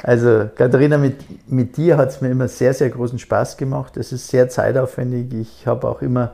[0.04, 1.16] Also Katharina, mit,
[1.50, 3.98] mit dir hat es mir immer sehr, sehr großen Spaß gemacht.
[3.98, 5.34] Es ist sehr zeitaufwendig.
[5.34, 6.34] Ich habe auch immer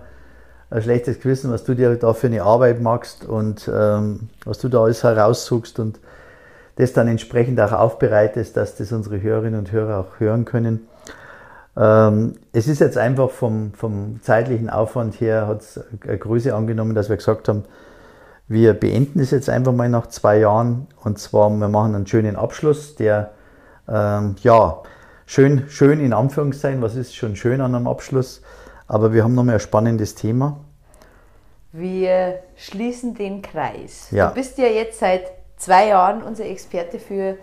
[0.69, 4.67] ein schlechtes Gewissen, was du dir da für eine Arbeit machst und ähm, was du
[4.67, 5.99] da alles heraussuchst und
[6.75, 10.87] das dann entsprechend auch aufbereitest, dass das unsere Hörerinnen und Hörer auch hören können.
[11.75, 16.93] Ähm, es ist jetzt einfach vom, vom zeitlichen Aufwand her, hat es eine Größe angenommen,
[16.93, 17.63] dass wir gesagt haben,
[18.47, 22.35] wir beenden es jetzt einfach mal nach zwei Jahren und zwar, wir machen einen schönen
[22.35, 23.31] Abschluss, der,
[23.87, 24.83] ähm, ja,
[25.25, 28.41] schön, schön in Anführungszeichen, was ist schon schön an einem Abschluss,
[28.87, 30.59] aber wir haben nochmal ein spannendes Thema.
[31.71, 34.11] Wir schließen den Kreis.
[34.11, 34.27] Ja.
[34.27, 35.23] Du bist ja jetzt seit
[35.57, 37.35] zwei Jahren unser Experte für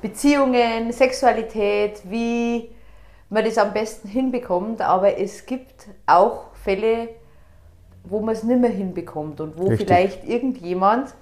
[0.00, 2.73] Beziehungen, Sexualität, wie
[3.34, 4.80] man das am besten hinbekommt.
[4.80, 7.10] Aber es gibt auch Fälle,
[8.04, 9.86] wo man es nicht mehr hinbekommt und wo Richtig.
[9.86, 11.14] vielleicht irgendjemand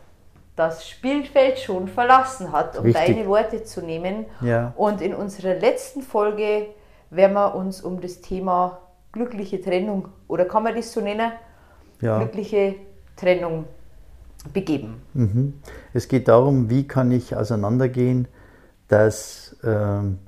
[0.55, 3.17] das Spielfeld schon verlassen hat, um Richtig.
[3.17, 4.27] deine Worte zu nehmen.
[4.43, 4.73] Ja.
[4.77, 6.67] Und in unserer letzten Folge
[7.11, 8.79] werden wir uns um das Thema
[9.13, 11.33] glückliche Trennung, oder kann man das so nennen,
[12.01, 12.19] Ja.
[12.19, 12.77] glückliche
[13.17, 13.65] Trennung
[14.53, 15.03] begeben.
[15.15, 15.55] Mhm.
[15.93, 18.27] Es geht darum, wie kann ich auseinandergehen,
[18.89, 20.19] dass, ähm,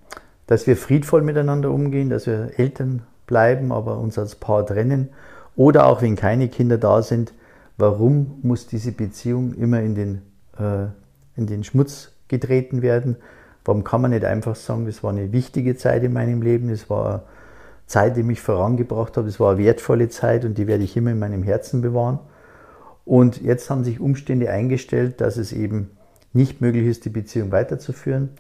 [0.47, 5.11] dass wir friedvoll miteinander umgehen, dass wir Eltern bleiben, aber uns als Paar trennen.
[5.57, 7.33] Oder auch wenn keine Kinder da sind,
[7.77, 10.23] warum muss diese Beziehung immer in den,
[10.59, 10.87] äh,
[11.37, 13.17] in den Schmutz getreten werden?
[13.65, 16.91] Warum kann man nicht einfach sagen, das war eine wichtige Zeit in meinem Leben, es
[16.91, 17.23] war eine
[17.87, 21.13] Zeit, die mich vorangebracht hat, es war eine wertvolle Zeit und die werde ich immer
[21.13, 22.19] in meinem Herzen bewahren.
[23.07, 25.91] Und jetzt haben sich Umstände eingestellt, dass es eben
[26.33, 28.31] nicht möglich ist, die Beziehung weiterzuführen.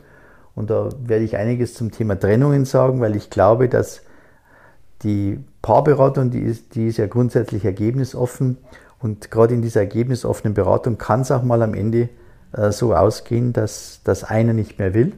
[0.55, 4.02] Und da werde ich einiges zum Thema Trennungen sagen, weil ich glaube, dass
[5.02, 8.59] die Paarberatung, die ist, die ist ja grundsätzlich ergebnisoffen.
[9.00, 12.09] Und gerade in dieser ergebnisoffenen Beratung kann es auch mal am Ende
[12.52, 15.12] äh, so ausgehen, dass, dass einer nicht mehr will.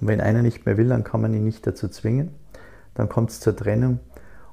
[0.00, 2.30] Und wenn einer nicht mehr will, dann kann man ihn nicht dazu zwingen.
[2.94, 3.98] Dann kommt es zur Trennung.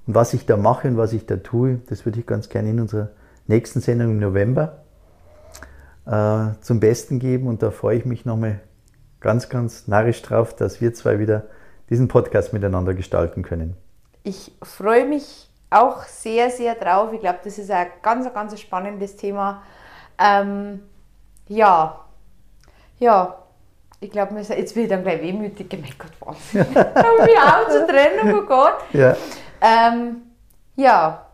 [0.07, 2.69] Und was ich da mache und was ich da tue, das würde ich ganz gerne
[2.69, 3.09] in unserer
[3.47, 4.84] nächsten Sendung im November
[6.05, 7.47] äh, zum Besten geben.
[7.47, 8.59] Und da freue ich mich nochmal
[9.26, 11.47] ganz, ganz narrisch drauf, dass wir zwei wieder
[11.89, 13.76] diesen Podcast miteinander gestalten können.
[14.21, 17.11] Ich freue mich auch sehr, sehr drauf.
[17.11, 19.63] Ich glaube, das ist ein ganz, ganz spannendes Thema.
[20.19, 20.84] Ähm,
[21.47, 21.99] ja,
[22.99, 23.39] ja,
[23.99, 25.67] ich glaube, jetzt will ich dann gleich wehmütig.
[25.71, 26.67] Mein Gott, Wahnsinn.
[26.76, 28.76] Hör mich auf zu trennen, oh Gott.
[28.93, 29.15] Ja,
[29.59, 30.21] Ähm,
[30.76, 31.26] ja,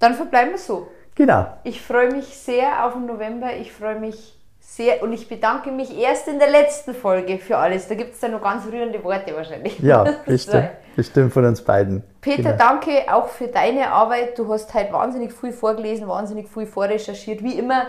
[0.00, 0.88] dann verbleiben wir so.
[1.14, 1.46] genau.
[1.62, 3.54] Ich freue mich sehr auf den November.
[3.54, 4.39] Ich freue mich
[4.80, 7.86] sehr und ich bedanke mich erst in der letzten Folge für alles.
[7.88, 9.78] Da gibt es dann noch ganz rührende Worte wahrscheinlich.
[9.80, 12.02] Ja, bestimmt, bestimmt von uns beiden.
[12.22, 12.56] Peter, Genau.
[12.56, 14.38] danke auch für deine Arbeit.
[14.38, 17.82] Du hast heute wahnsinnig viel vorgelesen, wahnsinnig viel vorrecherchiert, wie immer.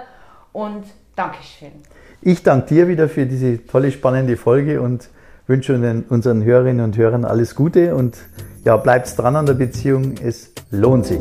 [0.52, 0.84] Und
[1.16, 1.72] Dankeschön.
[2.22, 5.10] Ich danke dir wieder für diese tolle, spannende Folge und
[5.48, 8.18] wünsche unseren- unseren Hörerinnen und Hörern alles Gute und
[8.66, 10.16] ja, bleibt dran an der Beziehung.
[10.24, 11.20] Es lohnt sich.